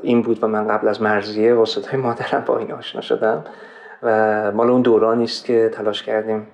این 0.03 0.21
بود 0.21 0.43
و 0.43 0.47
من 0.47 0.67
قبل 0.67 0.87
از 0.87 1.01
مرزیه 1.01 1.53
واسطه 1.53 1.97
مادرم 1.97 2.43
با 2.45 2.57
این 2.57 2.71
آشنا 2.71 3.01
شدم 3.01 3.43
و 4.03 4.51
مال 4.51 4.69
اون 4.69 4.81
دورانی 4.81 5.23
است 5.23 5.45
که 5.45 5.71
تلاش 5.73 6.03
کردیم 6.03 6.47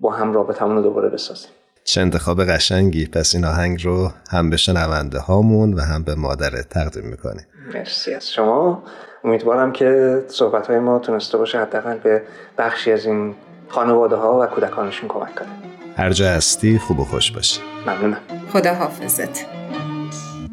با 0.00 0.12
هم 0.12 0.32
رابطمون 0.32 0.76
رو 0.76 0.82
دوباره 0.82 1.08
بسازیم. 1.08 1.50
چه 1.84 2.00
انتخاب 2.00 2.44
قشنگی. 2.44 3.06
پس 3.06 3.34
این 3.34 3.44
آهنگ 3.44 3.84
رو 3.84 4.10
هم 4.30 4.50
به 4.50 4.56
شنونده 4.56 5.18
هامون 5.18 5.74
و 5.74 5.80
هم 5.80 6.02
به 6.02 6.14
مادرت 6.14 6.68
تقدیم 6.68 7.04
می‌کنیم. 7.04 7.46
مرسی 7.74 8.14
از 8.14 8.30
شما. 8.30 8.82
امیدوارم 9.24 9.72
که 9.72 10.22
صحبت 10.28 10.66
های 10.66 10.78
ما 10.78 10.98
تونسته 10.98 11.38
باشه 11.38 11.60
حداقل 11.60 11.98
به 11.98 12.22
بخشی 12.58 12.92
از 12.92 13.06
این 13.06 13.34
خانواده 13.68 14.16
ها 14.16 14.38
و 14.40 14.46
کودکانشون 14.46 15.08
کمک 15.08 15.34
کنه. 15.34 15.48
هر 15.96 16.10
جا 16.10 16.28
هستی 16.28 16.78
خوب 16.78 17.00
و 17.00 17.04
خوش 17.04 17.32
باشی. 17.32 17.60
ممنونم. 17.86 18.20
خدا 18.52 18.74
حافظت 18.74 19.46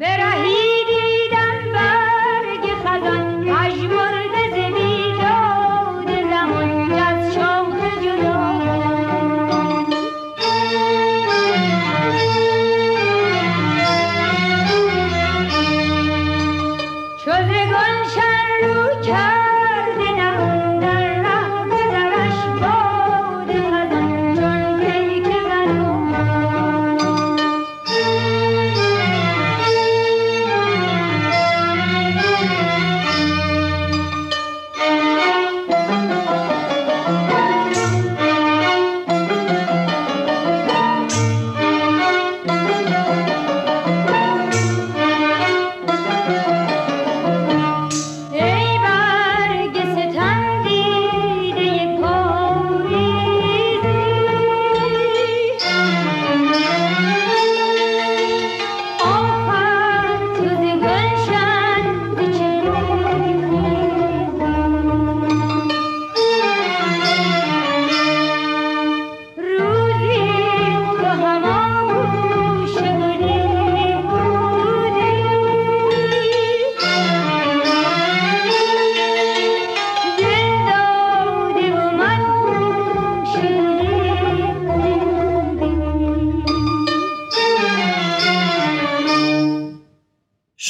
Hey 0.00 0.75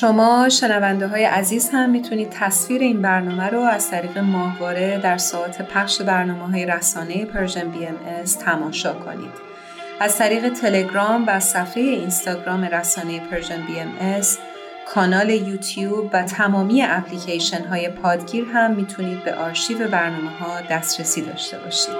شما 0.06 0.48
شنونده 0.48 1.06
های 1.06 1.24
عزیز 1.24 1.70
هم 1.72 1.90
می‌تونید 1.90 2.30
تصویر 2.30 2.82
این 2.82 3.02
برنامه 3.02 3.48
رو 3.48 3.60
از 3.60 3.90
طریق 3.90 4.18
ماهواره 4.18 5.00
در 5.02 5.18
ساعت 5.18 5.62
پخش 5.62 6.02
برنامه 6.02 6.52
های 6.52 6.66
رسانه 6.66 7.24
Persian 7.24 7.70
BMS 7.70 8.38
تماشا 8.38 8.92
کنید. 8.92 9.32
از 10.00 10.18
طریق 10.18 10.48
تلگرام 10.48 11.24
و 11.26 11.40
صفحه 11.40 11.82
اینستاگرام 11.82 12.64
رسانه 12.64 13.20
Persian 13.20 13.62
BMS 13.66 14.38
کانال 14.94 15.30
یوتیوب 15.30 16.10
و 16.12 16.22
تمامی 16.22 16.82
اپلیکیشن 16.82 17.64
های 17.64 17.88
پادگیر 17.88 18.44
هم 18.54 18.70
می‌تونید 18.70 19.24
به 19.24 19.34
آرشیو 19.34 19.88
برنامه 19.88 20.30
ها 20.30 20.60
دسترسی 20.70 21.22
داشته 21.22 21.58
باشید. 21.58 21.94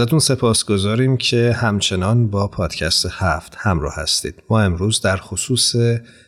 ازتون 0.00 0.18
سپاس 0.18 0.64
گذاریم 0.64 1.16
که 1.16 1.52
همچنان 1.52 2.30
با 2.30 2.48
پادکست 2.48 3.06
هفت 3.10 3.54
همراه 3.58 3.94
هستید. 3.96 4.42
ما 4.50 4.60
امروز 4.60 5.00
در 5.00 5.16
خصوص 5.16 5.76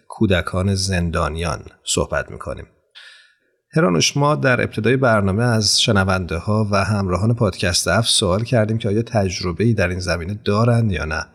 کودکان 0.08 0.74
زندانیان 0.74 1.62
صحبت 1.84 2.30
می‌کنیم. 2.30 2.66
هرانوش 3.74 4.16
ما 4.16 4.34
در 4.34 4.60
ابتدای 4.60 4.96
برنامه 4.96 5.44
از 5.44 5.80
شنونده 5.80 6.36
ها 6.36 6.68
و 6.70 6.84
همراهان 6.84 7.34
پادکست 7.34 7.88
هفت 7.88 8.08
سوال 8.08 8.44
کردیم 8.44 8.78
که 8.78 8.88
آیا 8.88 9.02
تجربه 9.02 9.64
ای 9.64 9.74
در 9.74 9.88
این 9.88 10.00
زمینه 10.00 10.40
دارند 10.44 10.92
یا 10.92 11.04
نه. 11.04 11.26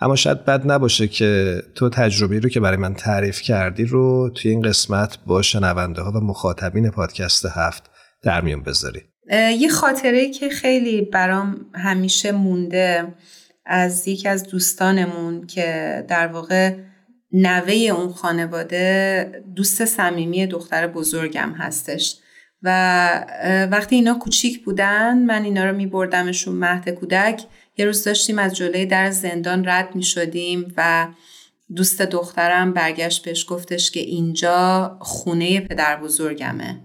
اما 0.00 0.16
شاید 0.16 0.44
بد 0.44 0.70
نباشه 0.70 1.08
که 1.08 1.62
تو 1.74 1.88
تجربه 1.88 2.38
رو 2.38 2.48
که 2.48 2.60
برای 2.60 2.76
من 2.76 2.94
تعریف 2.94 3.40
کردی 3.40 3.84
رو 3.84 4.30
توی 4.34 4.50
این 4.50 4.62
قسمت 4.62 5.18
با 5.26 5.42
شنونده 5.42 6.02
ها 6.02 6.10
و 6.10 6.20
مخاطبین 6.20 6.90
پادکست 6.90 7.46
هفت 7.46 7.90
در 8.22 8.40
میون 8.40 8.62
بذاری. 8.62 9.02
یه 9.30 9.68
خاطره 9.68 10.30
که 10.30 10.48
خیلی 10.48 11.02
برام 11.02 11.66
همیشه 11.74 12.32
مونده 12.32 13.14
از 13.64 14.08
یکی 14.08 14.28
از 14.28 14.42
دوستانمون 14.42 15.46
که 15.46 16.04
در 16.08 16.26
واقع 16.26 16.74
نوه 17.32 17.72
اون 17.72 18.12
خانواده 18.12 19.44
دوست 19.54 19.84
صمیمی 19.84 20.46
دختر 20.46 20.86
بزرگم 20.86 21.52
هستش. 21.52 22.16
و 22.62 22.68
وقتی 23.70 23.96
اینا 23.96 24.14
کوچیک 24.14 24.64
بودن 24.64 25.18
من 25.18 25.44
اینا 25.44 25.64
رو 25.64 25.76
می 25.76 25.86
بردمشون 25.86 26.54
مهد 26.54 26.88
کودک. 26.88 27.42
یه 27.76 27.84
روز 27.84 28.04
داشتیم 28.04 28.38
از 28.38 28.56
جلوی 28.56 28.86
در 28.86 29.10
زندان 29.10 29.68
رد 29.68 29.94
می 29.94 30.02
شدیم 30.02 30.74
و 30.76 31.08
دوست 31.76 32.02
دخترم 32.02 32.72
برگشت 32.72 33.24
بهش 33.24 33.46
گفتش 33.48 33.90
که 33.90 34.00
اینجا 34.00 34.96
خونه 35.00 35.60
پدر 35.60 35.96
بزرگمه. 35.96 36.80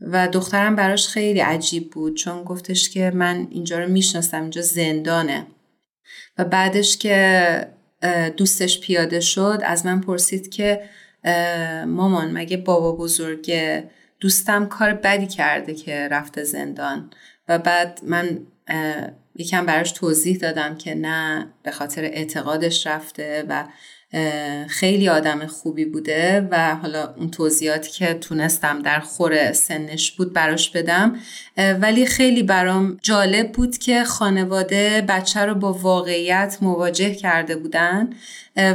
و 0.00 0.28
دخترم 0.28 0.76
براش 0.76 1.08
خیلی 1.08 1.40
عجیب 1.40 1.90
بود 1.90 2.16
چون 2.16 2.44
گفتش 2.44 2.90
که 2.90 3.10
من 3.14 3.46
اینجا 3.50 3.78
رو 3.78 3.88
می‌شناسم 3.88 4.40
اینجا 4.40 4.62
زندانه. 4.62 5.46
و 6.38 6.44
بعدش 6.44 6.96
که 6.96 7.68
دوستش 8.36 8.80
پیاده 8.80 9.20
شد 9.20 9.60
از 9.64 9.86
من 9.86 10.00
پرسید 10.00 10.50
که 10.50 10.82
مامان 11.86 12.32
مگه 12.32 12.56
بابا 12.56 12.92
بزرگه؟ 12.92 13.90
دوستم 14.20 14.66
کار 14.66 14.92
بدی 14.92 15.26
کرده 15.26 15.74
که 15.74 16.08
رفته 16.10 16.44
زندان. 16.44 17.10
و 17.48 17.58
بعد 17.58 18.00
من 18.02 18.40
یکم 19.34 19.66
براش 19.66 19.92
توضیح 19.92 20.36
دادم 20.36 20.74
که 20.74 20.94
نه 20.94 21.46
به 21.62 21.70
خاطر 21.70 22.04
اعتقادش 22.04 22.86
رفته 22.86 23.44
و 23.48 23.64
خیلی 24.68 25.08
آدم 25.08 25.46
خوبی 25.46 25.84
بوده 25.84 26.48
و 26.50 26.74
حالا 26.74 27.14
اون 27.16 27.30
توضیحاتی 27.30 27.90
که 27.90 28.14
تونستم 28.14 28.82
در 28.82 29.00
خور 29.00 29.52
سنش 29.52 30.12
بود 30.12 30.32
براش 30.32 30.70
بدم. 30.70 31.16
ولی 31.80 32.06
خیلی 32.06 32.42
برام 32.42 32.98
جالب 33.02 33.52
بود 33.52 33.78
که 33.78 34.04
خانواده 34.04 35.04
بچه 35.08 35.40
رو 35.40 35.54
با 35.54 35.72
واقعیت 35.72 36.58
مواجه 36.60 37.14
کرده 37.14 37.56
بودن. 37.56 38.10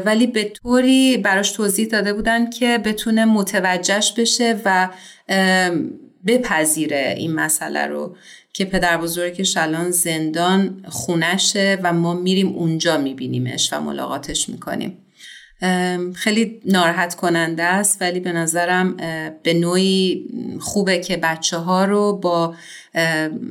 ولی 0.05 0.27
به 0.27 0.43
طوری 0.43 1.17
براش 1.17 1.51
توضیح 1.51 1.87
داده 1.87 2.13
بودن 2.13 2.49
که 2.49 2.77
بتونه 2.77 3.25
متوجهش 3.25 4.11
بشه 4.11 4.61
و 4.65 4.89
بپذیره 6.27 7.13
این 7.17 7.35
مسئله 7.35 7.85
رو 7.85 8.15
که 8.53 8.65
پدر 8.65 8.97
بزرگش 8.97 9.57
الان 9.57 9.91
زندان 9.91 10.85
خونشه 10.89 11.79
و 11.83 11.93
ما 11.93 12.13
میریم 12.13 12.47
اونجا 12.47 12.97
میبینیمش 12.97 13.73
و 13.73 13.81
ملاقاتش 13.81 14.49
می‌کنیم. 14.49 14.97
خیلی 16.15 16.61
ناراحت 16.65 17.15
کننده 17.15 17.63
است 17.63 18.01
ولی 18.01 18.19
به 18.19 18.31
نظرم 18.31 18.97
به 19.43 19.53
نوعی 19.53 20.25
خوبه 20.59 20.99
که 20.99 21.17
بچه 21.17 21.57
ها 21.57 21.85
رو 21.85 22.13
با 22.13 22.55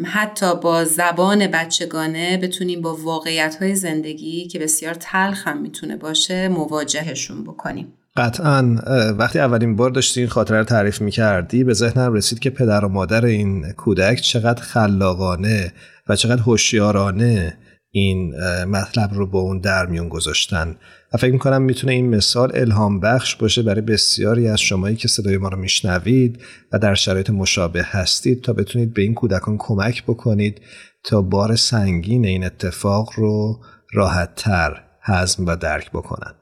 حتی 0.04 0.54
با 0.54 0.84
زبان 0.84 1.46
بچگانه 1.46 2.36
بتونیم 2.36 2.80
با 2.80 2.96
واقعیت 2.96 3.56
های 3.60 3.74
زندگی 3.74 4.46
که 4.48 4.58
بسیار 4.58 4.94
تلخ 4.94 5.48
هم 5.48 5.62
می‌تونه 5.62 5.96
باشه 5.96 6.48
مواجهشون 6.48 7.44
بکنیم. 7.44 7.92
قطعا 8.16 8.76
وقتی 9.18 9.38
اولین 9.38 9.76
بار 9.76 9.90
داشتی 9.90 10.20
این 10.20 10.28
خاطره 10.28 10.58
رو 10.58 10.64
تعریف 10.64 11.00
می‌کردی 11.00 11.64
به 11.64 11.72
ذهنم 11.72 12.12
رسید 12.12 12.38
که 12.38 12.50
پدر 12.50 12.84
و 12.84 12.88
مادر 12.88 13.24
این 13.24 13.72
کودک 13.72 14.20
چقدر 14.20 14.62
خلاقانه 14.62 15.72
و 16.08 16.16
چقدر 16.16 16.42
هوشیارانه. 16.42 17.56
این 17.92 18.34
مطلب 18.64 19.14
رو 19.14 19.26
با 19.26 19.40
اون 19.40 19.60
در 19.60 19.86
میون 19.86 20.08
گذاشتن. 20.08 20.76
و 21.14 21.18
فکر 21.18 21.32
می‌کنم 21.32 21.62
می‌تونه 21.62 21.92
این 21.92 22.08
مثال 22.08 22.50
الهام 22.54 23.00
بخش 23.00 23.36
باشه 23.36 23.62
برای 23.62 23.80
بسیاری 23.80 24.48
از 24.48 24.60
شمایی 24.60 24.96
که 24.96 25.08
صدای 25.08 25.36
ما 25.36 25.48
رو 25.48 25.58
میشنوید 25.58 26.42
و 26.72 26.78
در 26.78 26.94
شرایط 26.94 27.30
مشابه 27.30 27.82
هستید 27.82 28.42
تا 28.42 28.52
بتونید 28.52 28.94
به 28.94 29.02
این 29.02 29.14
کودکان 29.14 29.56
کمک 29.58 30.02
بکنید 30.04 30.60
تا 31.04 31.22
بار 31.22 31.56
سنگین 31.56 32.24
این 32.26 32.44
اتفاق 32.44 33.10
رو 33.16 33.60
راحت 33.92 34.34
تر 34.34 34.82
هضم 35.02 35.46
و 35.46 35.56
درک 35.56 35.90
بکنن. 35.90 36.34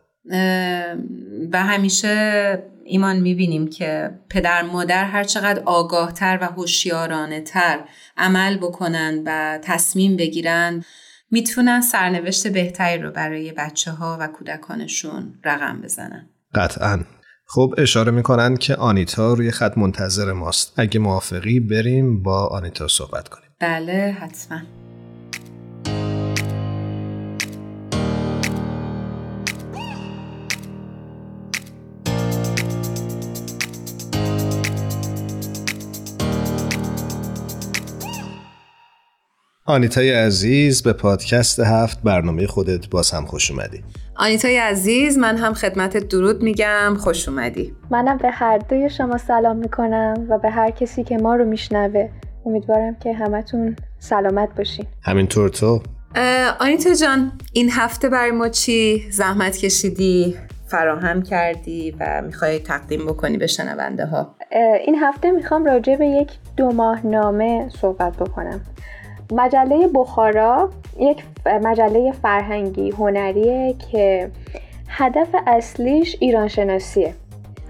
و 1.53 1.63
همیشه 1.63 2.63
ایمان 2.85 3.21
می‌بینیم 3.21 3.69
که 3.69 4.11
پدر 4.31 4.63
مادر 4.63 5.05
هر 5.05 5.25
چقدر 5.25 5.63
آگاهتر 5.65 6.39
و 6.41 6.45
هوشیارانه 6.45 7.41
تر 7.41 7.81
عمل 8.17 8.57
بکنن 8.57 9.23
و 9.27 9.59
تصمیم 9.63 10.17
بگیرن 10.17 10.85
می‌تونن 11.31 11.81
سرنوشت 11.81 12.47
بهتری 12.47 13.03
رو 13.03 13.11
برای 13.11 13.53
بچه 13.53 13.91
ها 13.91 14.17
و 14.21 14.27
کودکانشون 14.27 15.35
رقم 15.45 15.81
بزنن. 15.81 16.29
قطعا. 16.55 17.01
خب 17.47 17.75
اشاره 17.79 18.13
می‌کنن 18.13 18.57
که 18.57 18.75
آنیتا 18.75 19.35
روی 19.35 19.51
خط 19.51 19.79
منتظر 19.79 20.33
ماست. 20.33 20.73
اگه 20.77 21.01
موافقی 21.01 21.61
بریم 21.61 22.23
با 22.23 22.47
آنیتا 22.47 22.89
صحبت 22.89 23.29
کنیم. 23.29 23.49
بله 23.61 24.17
حتما. 24.21 24.61
آنیتای 39.69 40.13
عزیز 40.13 40.83
به 40.83 40.93
پادکست 40.93 41.61
هفت 41.61 42.03
برنامه 42.03 42.47
خودت 42.47 42.91
باز 42.91 43.11
هم 43.11 43.27
خوش 43.27 43.51
اومدی. 43.51 43.85
آنیتای 44.17 44.59
عزیز 44.59 45.19
من 45.19 45.37
هم 45.37 45.55
خدمت 45.55 45.97
درود 45.97 46.43
میگم 46.43 46.95
خوش 46.99 47.29
اومدی. 47.29 47.73
منم 47.91 48.17
به 48.17 48.31
هر 48.31 48.59
دوی 48.59 48.91
شما 48.91 49.19
سلام 49.19 49.57
می‌کنم 49.57 50.27
و 50.29 50.39
به 50.39 50.51
هر 50.51 50.71
کسی 50.71 51.05
که 51.05 51.17
ما 51.17 51.35
رو 51.35 51.45
میشنوه. 51.45 52.09
امیدوارم 52.47 52.95
که 52.95 53.13
همتون 53.13 53.77
سلامت 53.99 54.49
باشین. 54.57 54.87
همینطور 55.03 55.49
تو؟ 55.49 55.83
آنیتا 56.61 56.95
جان 56.95 57.33
این 57.53 57.71
هفته 57.71 58.09
برای 58.09 58.31
ما 58.31 58.49
چی؟ 58.49 59.11
زحمت 59.11 59.57
کشیدی 59.57 60.37
فراهم 60.67 61.23
کردی 61.23 61.97
و 62.01 62.23
می‌خوای 62.27 62.59
تقدیم 62.59 63.07
بکنی 63.07 63.37
به 63.37 63.47
شنونده 63.47 64.07
ها؟ 64.07 64.37
این 64.87 64.95
هفته 64.95 65.31
می‌خوام 65.31 65.65
راجع 65.65 65.97
به 65.97 66.07
یک 66.07 66.29
دو 66.57 66.73
ماه 66.73 67.07
نامه 67.07 67.69
صحبت 67.81 68.17
بکنم. 68.17 68.61
مجله 69.33 69.89
بخارا 69.95 70.69
یک 70.99 71.23
مجله 71.47 72.13
فرهنگی 72.13 72.91
هنریه 72.91 73.75
که 73.93 74.31
هدف 74.89 75.29
اصلیش 75.47 76.17
ایران 76.21 76.49
شناسیه 76.49 77.15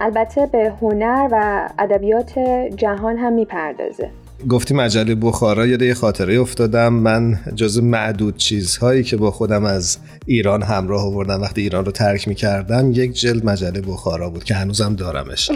البته 0.00 0.46
به 0.46 0.72
هنر 0.82 1.28
و 1.32 1.68
ادبیات 1.78 2.38
جهان 2.76 3.16
هم 3.16 3.32
می‌پردازه. 3.32 4.10
گفتی 4.50 4.74
مجله 4.74 5.14
بخارا 5.14 5.66
یه 5.66 5.82
یه 5.82 5.94
خاطره 5.94 6.40
افتادم. 6.40 6.92
من 6.92 7.40
جز 7.54 7.78
معدود 7.78 8.36
چیزهایی 8.36 9.02
که 9.02 9.16
با 9.16 9.30
خودم 9.30 9.64
از 9.64 9.98
ایران 10.26 10.62
همراه 10.62 11.02
آوردم 11.02 11.40
وقتی 11.42 11.60
ایران 11.60 11.84
رو 11.84 11.92
ترک 11.92 12.28
می‌کردم 12.28 12.90
یک 12.92 13.12
جلد 13.12 13.44
مجله 13.44 13.80
بخارا 13.80 14.30
بود 14.30 14.44
که 14.44 14.54
هنوزم 14.54 14.94
دارمش. 14.94 15.50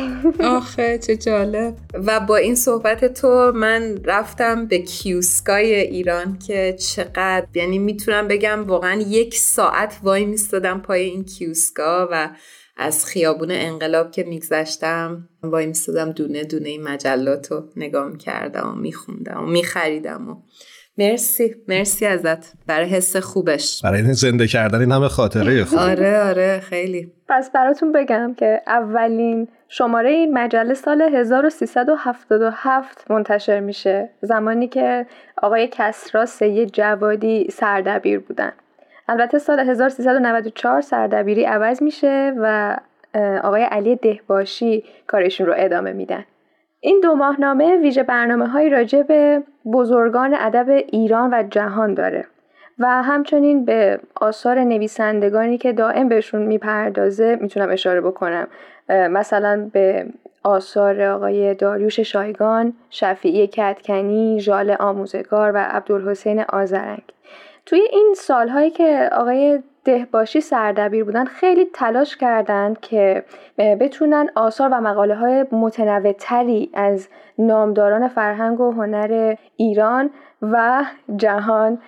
آخه 0.44 0.98
چه 0.98 1.16
جالب. 1.16 1.74
و 1.94 2.20
با 2.20 2.36
این 2.36 2.54
صحبت 2.54 3.04
تو 3.04 3.52
من 3.54 3.98
رفتم 4.04 4.66
به 4.66 4.78
کیوسکای 4.78 5.74
ایران 5.74 6.38
که 6.38 6.76
چقدر 6.78 7.46
یعنی 7.54 7.78
می‌تونم 7.78 8.28
بگم 8.28 8.64
واقعا 8.66 9.00
یک 9.00 9.34
ساعت 9.38 9.98
وای 10.02 10.24
میستادم 10.24 10.80
پای 10.80 11.00
این 11.00 11.24
کیوسکا 11.24 12.08
و 12.12 12.28
از 12.82 13.06
خیابون 13.06 13.48
انقلاب 13.50 14.10
که 14.10 14.24
میگذشتم 14.24 15.28
وای 15.42 15.66
میستادم 15.66 16.12
دونه 16.12 16.44
دونه 16.44 16.68
این 16.68 16.82
مجلات 16.82 17.52
رو 17.52 17.64
نگاه 17.76 18.08
می‌کردم 18.08 18.68
و 18.68 18.80
میخوندم 18.80 19.44
و 19.44 19.46
میخریدم 19.46 20.28
و. 20.28 20.36
مرسی 20.98 21.54
مرسی 21.68 22.06
ازت. 22.06 22.52
برای 22.66 22.88
حس 22.88 23.16
خوبش. 23.16 23.80
برای 23.84 24.12
زنده 24.12 24.46
کردن 24.46 24.80
این 24.80 24.92
همه 24.92 25.08
خاطره 25.08 25.64
خوب. 25.64 25.78
آره 25.78 26.20
آره 26.20 26.60
خیلی. 26.60 27.12
پس 27.28 27.50
براتون 27.50 27.92
بگم 27.92 28.34
که 28.38 28.62
اولین 28.66 29.48
شماره 29.68 30.10
این 30.10 30.38
مجله 30.38 30.74
سال 30.74 31.02
1377 31.02 33.10
منتشر 33.10 33.60
میشه. 33.60 34.10
زمانی 34.22 34.68
که 34.68 35.06
آقای 35.42 35.68
کسرا 35.72 36.26
سید 36.26 36.72
جوادی 36.72 37.48
سردبیر 37.52 38.18
بودن. 38.18 38.52
البته 39.12 39.38
سال 39.38 39.58
1394 39.60 40.80
سردبیری 40.80 41.44
عوض 41.44 41.82
میشه 41.82 42.34
و 42.38 42.76
آقای 43.42 43.62
علی 43.62 43.96
دهباشی 43.96 44.84
کارشون 45.06 45.46
رو 45.46 45.54
ادامه 45.56 45.92
میدن. 45.92 46.24
این 46.80 47.00
دو 47.02 47.14
ماهنامه 47.14 47.76
ویژه 47.76 48.02
برنامه 48.02 48.48
های 48.48 48.70
راجع 48.70 49.02
به 49.02 49.42
بزرگان 49.72 50.36
ادب 50.38 50.66
ایران 50.68 51.34
و 51.34 51.42
جهان 51.50 51.94
داره 51.94 52.24
و 52.78 53.02
همچنین 53.02 53.64
به 53.64 54.00
آثار 54.14 54.58
نویسندگانی 54.58 55.58
که 55.58 55.72
دائم 55.72 56.08
بهشون 56.08 56.42
می‌پردازه 56.42 57.38
می‌تونم 57.40 57.70
اشاره 57.70 58.00
بکنم. 58.00 58.46
مثلا 58.88 59.70
به 59.72 60.06
آثار 60.42 61.02
آقای 61.02 61.54
داریوش 61.54 62.00
شایگان، 62.00 62.72
شفیعی 62.90 63.46
کتکنی، 63.46 64.40
ژال 64.40 64.70
آموزگار 64.70 65.52
و 65.54 65.56
عبدالحسین 65.56 66.44
آزرنگ 66.48 67.02
توی 67.66 67.80
این 67.92 68.14
سالهایی 68.16 68.70
که 68.70 69.10
آقای 69.12 69.62
دهباشی 69.84 70.40
سردبیر 70.40 71.04
بودن 71.04 71.24
خیلی 71.24 71.64
تلاش 71.74 72.16
کردند 72.16 72.80
که 72.80 73.24
بتونن 73.58 74.30
آثار 74.34 74.68
و 74.72 74.80
مقاله 74.80 75.14
های 75.14 75.44
متنوع 75.52 76.12
تری 76.12 76.70
از 76.74 77.08
نامداران 77.38 78.08
فرهنگ 78.08 78.60
و 78.60 78.72
هنر 78.72 79.34
ایران 79.56 80.10
و 80.42 80.84
جهان 81.16 81.78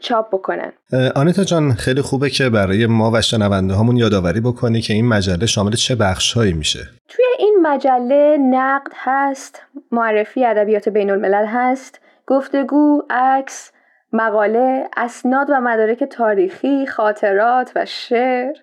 چاپ 0.00 0.28
بکنن. 0.28 0.72
آنیتا 1.14 1.44
جان 1.44 1.72
خیلی 1.72 2.02
خوبه 2.02 2.30
که 2.30 2.48
برای 2.48 2.86
ما 2.86 3.10
و 3.10 3.20
شنونده 3.20 3.74
همون 3.74 3.96
یادآوری 3.96 4.40
بکنی 4.40 4.80
که 4.80 4.94
این 4.94 5.08
مجله 5.08 5.46
شامل 5.46 5.72
چه 5.72 5.94
بخش 5.94 6.32
هایی 6.32 6.52
میشه. 6.52 6.80
توی 7.08 7.24
این 7.38 7.58
مجله 7.62 8.36
نقد 8.40 8.92
هست 8.94 9.62
معرفی 9.92 10.44
ادبیات 10.44 10.88
بین 10.88 11.10
الملل 11.10 11.46
هست 11.46 12.00
گفتگو 12.26 13.02
عکس 13.10 13.72
مقاله، 14.12 14.88
اسناد 14.96 15.50
و 15.50 15.60
مدارک 15.60 16.04
تاریخی، 16.04 16.86
خاطرات 16.86 17.72
و 17.76 17.84
شعر. 17.84 18.56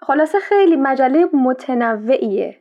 خلاصه 0.00 0.38
خیلی 0.38 0.76
مجله 0.76 1.24
متنوعیه. 1.32 2.56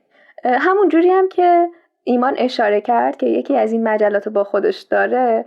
همون 0.46 0.90
جوری 0.90 1.10
هم 1.10 1.30
که 1.30 1.70
ایمان 2.04 2.34
اشاره 2.38 2.82
کرد 2.82 3.18
که 3.18 3.26
یکی 3.26 3.58
از 3.58 3.72
این 3.72 3.88
مجلات 3.88 4.30
با 4.30 4.44
خودش 4.44 4.80
داره 4.82 5.46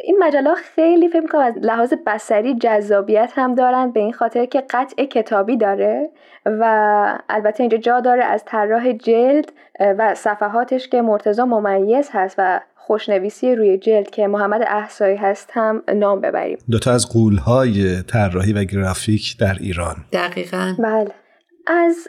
این 0.00 0.16
مجله 0.18 0.54
خیلی 0.54 1.08
فکر 1.08 1.26
کنم 1.26 1.40
از 1.40 1.58
لحاظ 1.58 1.94
بسری 2.06 2.54
جذابیت 2.54 3.32
هم 3.36 3.54
دارن 3.54 3.90
به 3.90 4.00
این 4.00 4.12
خاطر 4.12 4.44
که 4.44 4.60
قطع 4.60 5.04
کتابی 5.04 5.56
داره 5.56 6.10
و 6.46 7.18
البته 7.28 7.62
اینجا 7.62 7.78
جا 7.78 8.00
داره 8.00 8.24
از 8.24 8.44
طراح 8.44 8.92
جلد 8.92 9.52
و 9.80 10.14
صفحاتش 10.14 10.88
که 10.88 11.02
مرتضا 11.02 11.44
ممیز 11.44 12.10
هست 12.12 12.34
و 12.38 12.60
خوشنویسی 12.86 13.54
روی 13.54 13.78
جلد 13.78 14.10
که 14.10 14.26
محمد 14.26 14.62
احسایی 14.66 15.16
هست 15.16 15.50
هم 15.52 15.82
نام 15.94 16.20
ببریم. 16.20 16.58
دوتا 16.70 16.92
از 16.92 17.08
قولهای 17.12 18.02
طراحی 18.02 18.52
و 18.52 18.64
گرافیک 18.64 19.38
در 19.38 19.56
ایران. 19.60 19.96
دقیقا. 20.12 20.74
بله. 20.78 21.10
از 21.66 22.08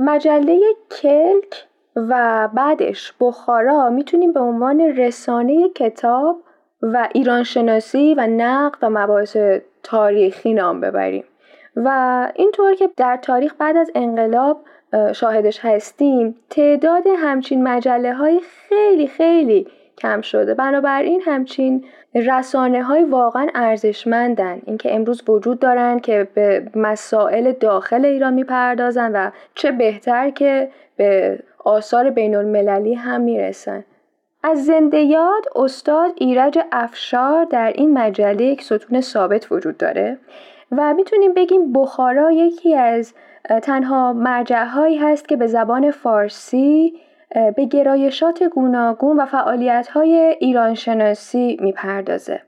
مجله 0.00 0.60
کلک 1.02 1.66
و 1.96 2.48
بعدش 2.54 3.12
بخارا 3.20 3.90
می‌تونیم 3.90 4.32
به 4.32 4.40
عنوان 4.40 4.80
رسانه 4.80 5.68
کتاب 5.68 6.36
و 6.82 7.08
ایران 7.14 7.42
شناسی 7.42 8.14
و 8.14 8.26
نقد 8.26 8.78
و 8.82 8.90
مباحث 8.90 9.36
تاریخی 9.82 10.54
نام 10.54 10.80
ببریم. 10.80 11.24
و 11.76 12.28
اینطور 12.34 12.74
که 12.74 12.90
در 12.96 13.16
تاریخ 13.16 13.54
بعد 13.58 13.76
از 13.76 13.90
انقلاب 13.94 14.60
شاهدش 15.12 15.60
هستیم 15.62 16.34
تعداد 16.50 17.02
همچین 17.18 17.62
مجله 17.62 18.14
های 18.14 18.40
خیلی 18.68 19.06
خیلی 19.06 19.66
کم 19.98 20.20
شده. 20.20 20.54
بنابراین 20.54 21.22
همچین 21.24 21.84
رسانه 22.14 22.82
های 22.82 23.04
واقعا 23.04 23.48
ارزشمندن. 23.54 24.62
اینکه 24.66 24.94
امروز 24.94 25.22
وجود 25.28 25.58
دارن 25.58 25.98
که 25.98 26.28
به 26.34 26.66
مسائل 26.74 27.52
داخل 27.52 28.04
ایران 28.04 28.34
می‌پردازن 28.34 29.12
و 29.12 29.30
چه 29.54 29.72
بهتر 29.72 30.30
که 30.30 30.70
به 30.96 31.38
آثار 31.64 32.10
بین 32.10 32.36
المللی 32.36 32.94
هم 32.94 33.20
می‌رسن. 33.20 33.84
از 34.42 34.64
زنده 34.64 34.98
یاد 34.98 35.44
استاد 35.56 36.12
ایرج 36.16 36.58
افشار 36.72 37.44
در 37.44 37.72
این 37.74 37.98
مجله 37.98 38.44
یک 38.44 38.62
ستون 38.62 39.00
ثابت 39.00 39.52
وجود 39.52 39.76
داره. 39.76 40.18
و 40.72 40.94
می‌تونیم 40.94 41.34
بگیم 41.34 41.72
بخارا 41.72 42.32
یکی 42.32 42.74
از 42.74 43.14
تنها 43.62 44.12
مرجع 44.12 44.64
هایی 44.64 44.96
هست 44.96 45.28
که 45.28 45.36
به 45.36 45.46
زبان 45.46 45.90
فارسی 45.90 46.94
به 47.56 47.64
گرایشات 47.64 48.42
گوناگون 48.42 49.20
و 49.20 49.26
فعالیت 49.26 49.88
های 49.88 50.36
ایران 50.40 50.74
شناسی 50.74 51.58
می‌پردازه. 51.60 52.40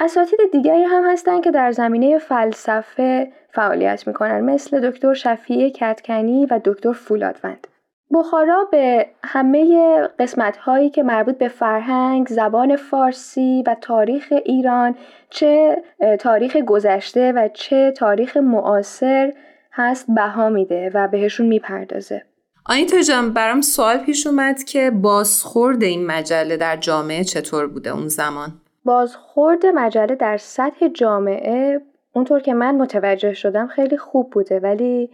اساتید 0.00 0.38
دیگری 0.52 0.82
هم 0.82 1.10
هستند 1.10 1.44
که 1.44 1.50
در 1.50 1.72
زمینه 1.72 2.18
فلسفه 2.18 3.32
فعالیت 3.50 4.06
می‌کنن 4.06 4.40
مثل 4.40 4.90
دکتر 4.90 5.14
شفیع 5.14 5.68
کتکنی 5.68 6.46
و 6.46 6.60
دکتر 6.64 6.92
فولادوند. 6.92 7.66
بخارا 8.12 8.68
به 8.70 9.06
همه 9.24 9.92
قسمت 10.18 10.56
هایی 10.56 10.90
که 10.90 11.02
مربوط 11.02 11.38
به 11.38 11.48
فرهنگ، 11.48 12.28
زبان 12.28 12.76
فارسی 12.76 13.64
و 13.66 13.76
تاریخ 13.80 14.32
ایران 14.44 14.94
چه 15.30 15.82
تاریخ 16.18 16.56
گذشته 16.56 17.32
و 17.32 17.48
چه 17.54 17.92
تاریخ 17.96 18.36
معاصر 18.36 19.32
هست 19.72 20.06
بها 20.08 20.48
میده 20.48 20.90
و 20.94 21.08
بهشون 21.08 21.46
می‌پردازه. 21.46 22.22
آنیتا 22.66 23.00
جان 23.00 23.32
برام 23.32 23.60
سوال 23.60 23.98
پیش 23.98 24.26
اومد 24.26 24.64
که 24.64 24.90
بازخورد 24.90 25.82
این 25.82 26.06
مجله 26.06 26.56
در 26.56 26.76
جامعه 26.76 27.24
چطور 27.24 27.66
بوده 27.66 27.90
اون 27.90 28.08
زمان؟ 28.08 28.52
بازخورد 28.84 29.66
مجله 29.66 30.14
در 30.14 30.36
سطح 30.36 30.88
جامعه 30.88 31.80
اونطور 32.12 32.40
که 32.40 32.54
من 32.54 32.74
متوجه 32.74 33.34
شدم 33.34 33.66
خیلی 33.66 33.96
خوب 33.96 34.30
بوده 34.30 34.60
ولی 34.60 35.10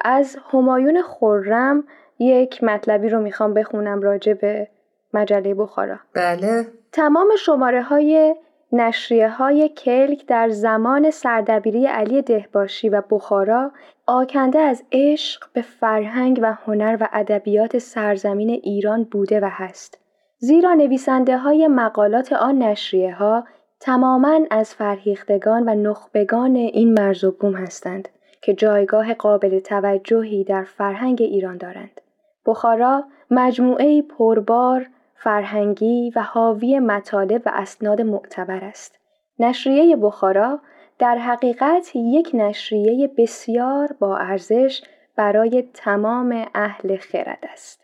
از 0.00 0.36
همایون 0.52 1.02
خورم 1.02 1.84
یک 2.18 2.64
مطلبی 2.64 3.08
رو 3.08 3.20
می‌خوام 3.20 3.54
بخونم 3.54 4.00
راجع 4.00 4.32
به 4.32 4.68
مجله 5.14 5.54
بخارا 5.54 5.96
بله 6.14 6.66
تمام 6.92 7.28
شماره 7.38 7.82
های 7.82 8.34
نشریه 8.72 9.28
های 9.28 9.68
کلک 9.68 10.26
در 10.26 10.48
زمان 10.48 11.10
سردبیری 11.10 11.86
علی 11.86 12.22
دهباشی 12.22 12.88
و 12.88 13.02
بخارا 13.10 13.72
آکنده 14.06 14.58
از 14.58 14.82
عشق 14.92 15.44
به 15.52 15.62
فرهنگ 15.62 16.38
و 16.42 16.52
هنر 16.64 16.96
و 17.00 17.08
ادبیات 17.12 17.78
سرزمین 17.78 18.50
ایران 18.50 19.04
بوده 19.04 19.40
و 19.40 19.48
هست. 19.50 19.98
زیرا 20.38 20.74
نویسنده 20.74 21.38
های 21.38 21.68
مقالات 21.68 22.32
آن 22.32 22.62
نشریه 22.62 23.14
ها 23.14 23.44
تماما 23.80 24.40
از 24.50 24.74
فرهیختگان 24.74 25.68
و 25.68 25.74
نخبگان 25.74 26.56
این 26.56 26.92
مرز 26.92 27.24
و 27.24 27.30
بوم 27.30 27.54
هستند 27.54 28.08
که 28.42 28.54
جایگاه 28.54 29.14
قابل 29.14 29.58
توجهی 29.58 30.44
در 30.44 30.64
فرهنگ 30.64 31.22
ایران 31.22 31.56
دارند. 31.56 32.00
بخارا 32.48 33.04
مجموعه 33.30 34.02
پربار، 34.02 34.86
فرهنگی 35.22 36.12
و 36.16 36.22
حاوی 36.22 36.78
مطالب 36.78 37.42
و 37.46 37.50
اسناد 37.54 38.00
معتبر 38.00 38.64
است. 38.64 38.98
نشریه 39.38 39.96
بخارا 39.96 40.60
در 40.98 41.18
حقیقت 41.18 41.90
یک 41.94 42.30
نشریه 42.34 43.10
بسیار 43.18 43.88
با 43.98 44.16
ارزش 44.16 44.82
برای 45.16 45.64
تمام 45.74 46.46
اهل 46.54 46.96
خرد 46.96 47.44
است. 47.52 47.80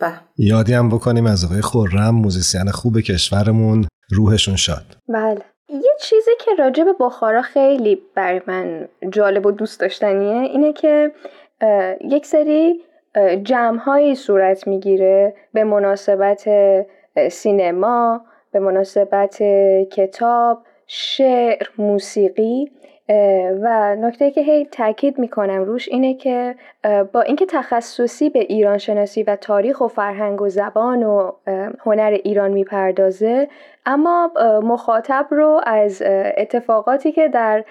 به 0.00 0.12
یادی 0.36 0.74
هم 0.74 0.88
بکنیم 0.88 1.26
از 1.26 1.44
آقای 1.44 1.60
خورم 1.60 2.14
موزیسین 2.14 2.70
خوب 2.70 3.00
کشورمون 3.00 3.86
روحشون 4.10 4.56
شاد 4.56 4.96
بله 5.08 5.42
یه 5.68 5.92
چیزی 6.00 6.30
که 6.44 6.50
راجع 6.58 6.84
به 6.84 6.94
بخارا 7.00 7.42
خیلی 7.42 8.02
برای 8.14 8.40
من 8.46 8.88
جالب 9.10 9.46
و 9.46 9.50
دوست 9.50 9.80
داشتنیه 9.80 10.40
اینه 10.40 10.72
که 10.72 11.12
یک 12.00 12.26
سری 12.26 12.80
جمعهایی 13.42 14.14
صورت 14.14 14.66
می‌گیره 14.66 15.34
به 15.52 15.64
مناسبت 15.64 16.48
سینما 17.30 18.20
به 18.52 18.58
مناسبت 18.58 19.42
کتاب 19.90 20.58
شعر 20.86 21.66
موسیقی 21.78 22.70
و 23.62 23.96
نکته 23.96 24.30
که 24.30 24.40
هی 24.40 24.64
تاکید 24.64 25.18
می‌کنم 25.18 25.64
روش 25.64 25.88
اینه 25.88 26.14
که 26.14 26.54
با 27.12 27.20
اینکه 27.20 27.46
تخصصی 27.46 28.30
به 28.30 28.38
ایران 28.38 28.78
شناسی 28.78 29.22
و 29.22 29.36
تاریخ 29.36 29.80
و 29.80 29.88
فرهنگ 29.88 30.42
و 30.42 30.48
زبان 30.48 31.02
و 31.02 31.32
هنر 31.80 32.18
ایران 32.24 32.50
می‌پردازه 32.50 33.48
اما 33.86 34.32
مخاطب 34.62 35.26
رو 35.30 35.60
از 35.66 36.02
اتفاقاتی 36.36 37.12
که 37.12 37.28
در 37.28 37.64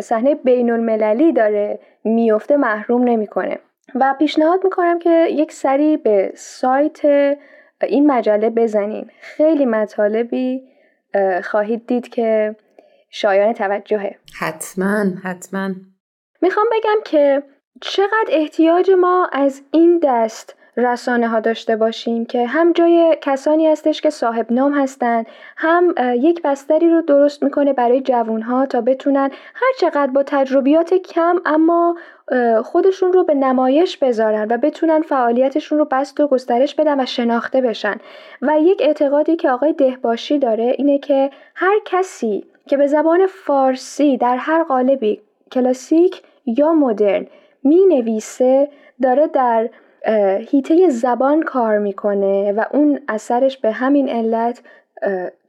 صحنه 0.00 0.34
بین 0.34 0.70
المللی 0.70 1.32
داره 1.32 1.78
میفته 2.04 2.56
محروم 2.56 3.04
نمی‌کنه. 3.04 3.58
و 3.94 4.14
پیشنهاد 4.18 4.64
می‌کنم 4.64 4.98
که 4.98 5.26
یک 5.30 5.52
سری 5.52 5.96
به 5.96 6.32
سایت 6.34 7.00
این 7.82 8.06
مجله 8.06 8.50
بزنین. 8.50 9.10
خیلی 9.20 9.66
مطالبی 9.66 10.62
خواهید 11.42 11.86
دید 11.86 12.08
که 12.08 12.56
شایان 13.10 13.52
توجهه. 13.52 14.18
حتما 14.38 15.04
حتما. 15.24 15.70
می‌خوام 16.42 16.66
بگم 16.72 17.02
که 17.04 17.42
چقدر 17.80 18.28
احتیاج 18.28 18.90
ما 18.90 19.28
از 19.32 19.62
این 19.70 20.00
دست 20.02 20.56
رسانه 20.76 21.28
ها 21.28 21.40
داشته 21.40 21.76
باشیم 21.76 22.24
که 22.24 22.46
هم 22.46 22.72
جای 22.72 23.16
کسانی 23.20 23.66
هستش 23.66 24.00
که 24.00 24.10
صاحب 24.10 24.52
نام 24.52 24.72
هستند 24.72 25.26
هم 25.56 25.94
یک 25.98 26.42
بستری 26.42 26.90
رو 26.90 27.02
درست 27.02 27.42
می‌کنه 27.42 27.72
برای 27.72 28.00
جوون 28.00 28.42
ها 28.42 28.66
تا 28.66 28.80
بتونن 28.80 29.30
هر 29.54 29.72
چقدر 29.80 30.06
با 30.06 30.22
تجربیات 30.22 30.94
کم 30.94 31.36
اما 31.44 31.96
خودشون 32.64 33.12
رو 33.12 33.24
به 33.24 33.34
نمایش 33.34 33.96
بذارن 33.96 34.46
و 34.50 34.58
بتونن 34.58 35.00
فعالیتشون 35.00 35.78
رو 35.78 35.84
بست 35.84 36.20
و 36.20 36.26
گسترش 36.28 36.74
بدن 36.74 37.00
و 37.00 37.06
شناخته 37.06 37.60
بشن. 37.60 37.96
و 38.42 38.58
یک 38.60 38.82
اعتقادی 38.84 39.36
که 39.36 39.50
آقای 39.50 39.72
دهباشی 39.72 40.38
داره 40.38 40.74
اینه 40.78 40.98
که 40.98 41.30
هر 41.54 41.78
کسی 41.84 42.44
که 42.66 42.76
به 42.76 42.86
زبان 42.86 43.26
فارسی 43.26 44.16
در 44.16 44.36
هر 44.36 44.62
قالبی 44.62 45.20
کلاسیک 45.52 46.22
یا 46.46 46.72
مدرن 46.72 47.26
می 47.64 47.86
نویسه 47.86 48.68
داره 49.02 49.26
در 49.26 49.70
هیته 50.50 50.88
زبان 50.88 51.42
کار 51.42 51.78
می‌کنه 51.78 52.52
و 52.52 52.64
اون 52.72 53.00
اثرش 53.08 53.56
به 53.56 53.72
همین 53.72 54.08
علت 54.08 54.62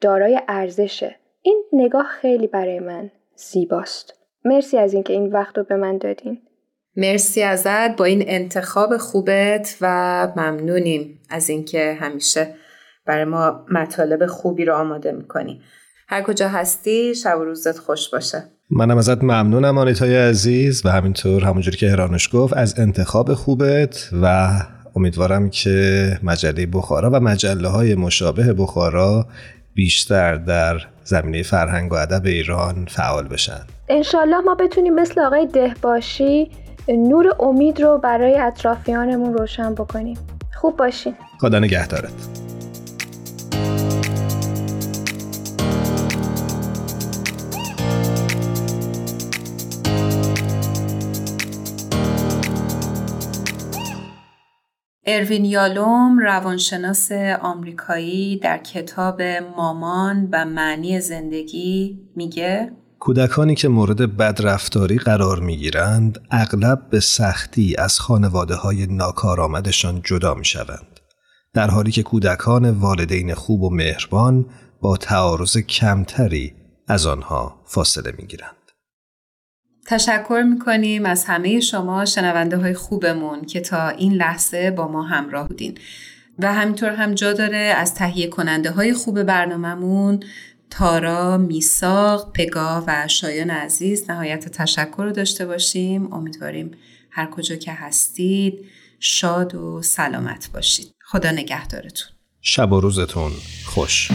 دارای 0.01 0.41
ارزشه. 0.47 1.15
این 1.41 1.63
نگاه 1.73 2.05
خیلی 2.05 2.47
برای 2.47 2.79
من 2.79 3.11
زیباست. 3.35 4.13
مرسی 4.45 4.77
از 4.77 4.93
اینکه 4.93 5.13
این 5.13 5.31
وقت 5.31 5.57
رو 5.57 5.63
به 5.63 5.75
من 5.75 5.97
دادین. 5.97 6.41
مرسی 6.97 7.43
ازت. 7.43 7.95
با 7.97 8.05
این 8.05 8.23
انتخاب 8.27 8.97
خوبت 8.97 9.77
و 9.81 9.87
ممنونیم 10.35 11.19
از 11.29 11.49
اینکه 11.49 11.93
همیشه 11.93 12.55
برای 13.05 13.25
ما 13.25 13.65
مطالب 13.71 14.25
خوبی 14.25 14.65
رو 14.65 14.75
آماده 14.75 15.11
می‌کنی. 15.11 15.61
هر 16.07 16.21
کجا 16.21 16.47
هستی 16.47 17.15
شب 17.15 17.37
و 17.39 17.43
روزت 17.43 17.77
خوش 17.77 18.09
باشه. 18.09 18.43
منم 18.75 18.97
ازت 18.97 19.23
ممنونم 19.23 19.77
آنیتای 19.77 20.15
عزیز 20.15 20.85
و 20.85 20.89
همینطور 20.89 21.43
همونجوری 21.43 21.77
که 21.77 21.89
هرانش 21.89 22.29
گفت 22.33 22.53
از 22.53 22.79
انتخاب 22.79 23.33
خوبت 23.33 24.09
و 24.21 24.49
امیدوارم 24.95 25.49
که 25.49 26.19
مجله 26.23 26.65
بخارا 26.65 27.09
و 27.09 27.19
مجله 27.19 27.67
های 27.67 27.95
مشابه 27.95 28.53
بخارا 28.53 29.27
بیشتر 29.73 30.35
در 30.35 30.77
زمینه 31.03 31.43
فرهنگ 31.43 31.91
و 31.91 31.95
ادب 31.95 32.25
ایران 32.25 32.85
فعال 32.89 33.27
بشن. 33.27 33.61
انشالله 33.89 34.39
ما 34.39 34.55
بتونیم 34.55 34.95
مثل 34.95 35.21
آقای 35.21 35.47
دهباشی 35.53 36.51
نور 36.89 37.35
امید 37.39 37.81
رو 37.81 37.97
برای 37.97 38.39
اطرافیانمون 38.39 39.33
روشن 39.33 39.73
بکنیم. 39.73 40.17
خوب 40.53 40.77
باشین. 40.77 41.15
خدا 41.39 41.59
نگهدارت. 41.59 42.42
اروین 55.05 55.45
یالوم 55.45 56.19
روانشناس 56.19 57.11
آمریکایی 57.41 58.39
در 58.39 58.57
کتاب 58.57 59.21
مامان 59.57 60.29
و 60.31 60.45
معنی 60.45 60.99
زندگی 61.01 61.99
میگه 62.15 62.71
کودکانی 62.99 63.55
که 63.55 63.67
مورد 63.67 64.17
بدرفتاری 64.17 64.97
قرار 64.97 65.39
می‌گیرند 65.39 66.19
اغلب 66.31 66.89
به 66.89 66.99
سختی 66.99 67.75
از 67.77 67.99
خانواده 67.99 68.55
های 68.55 68.85
ناکارآمدشان 68.85 70.01
جدا 70.03 70.33
می 70.33 70.45
شوند. 70.45 70.99
در 71.53 71.69
حالی 71.69 71.91
که 71.91 72.03
کودکان 72.03 72.69
والدین 72.69 73.33
خوب 73.33 73.63
و 73.63 73.69
مهربان 73.69 74.45
با 74.81 74.97
تعارض 74.97 75.57
کمتری 75.57 76.53
از 76.87 77.05
آنها 77.05 77.61
فاصله 77.65 78.13
می 78.17 78.27
گیرند. 78.27 78.62
تشکر 79.85 80.43
می‌کنیم 80.49 81.05
از 81.05 81.25
همه 81.25 81.59
شما 81.59 82.05
شنونده 82.05 82.57
های 82.57 82.73
خوبمون 82.73 83.45
که 83.45 83.59
تا 83.61 83.89
این 83.89 84.13
لحظه 84.13 84.71
با 84.71 84.87
ما 84.87 85.03
همراه 85.03 85.47
بودین. 85.47 85.77
و 86.39 86.53
همینطور 86.53 86.89
هم 86.89 87.13
جا 87.13 87.33
داره 87.33 87.57
از 87.57 87.93
تهیه 87.93 88.27
کننده 88.27 88.71
های 88.71 88.93
خوب 88.93 89.23
برنامهمون 89.23 90.19
تارا، 90.69 91.37
میساق، 91.37 92.31
پگاه 92.33 92.83
و 92.87 93.07
شایان 93.07 93.49
عزیز 93.49 94.09
نهایت 94.09 94.49
تشکر 94.49 95.03
رو 95.03 95.11
داشته 95.11 95.45
باشیم. 95.45 96.13
امیدواریم 96.13 96.71
هر 97.11 97.25
کجا 97.25 97.55
که 97.55 97.71
هستید 97.71 98.65
شاد 98.99 99.55
و 99.55 99.81
سلامت 99.81 100.49
باشید. 100.53 100.93
خدا 101.05 101.31
نگهدارتون. 101.31 102.07
شب 102.41 102.71
و 102.71 102.79
روزتون 102.79 103.31
خوش. 103.65 104.11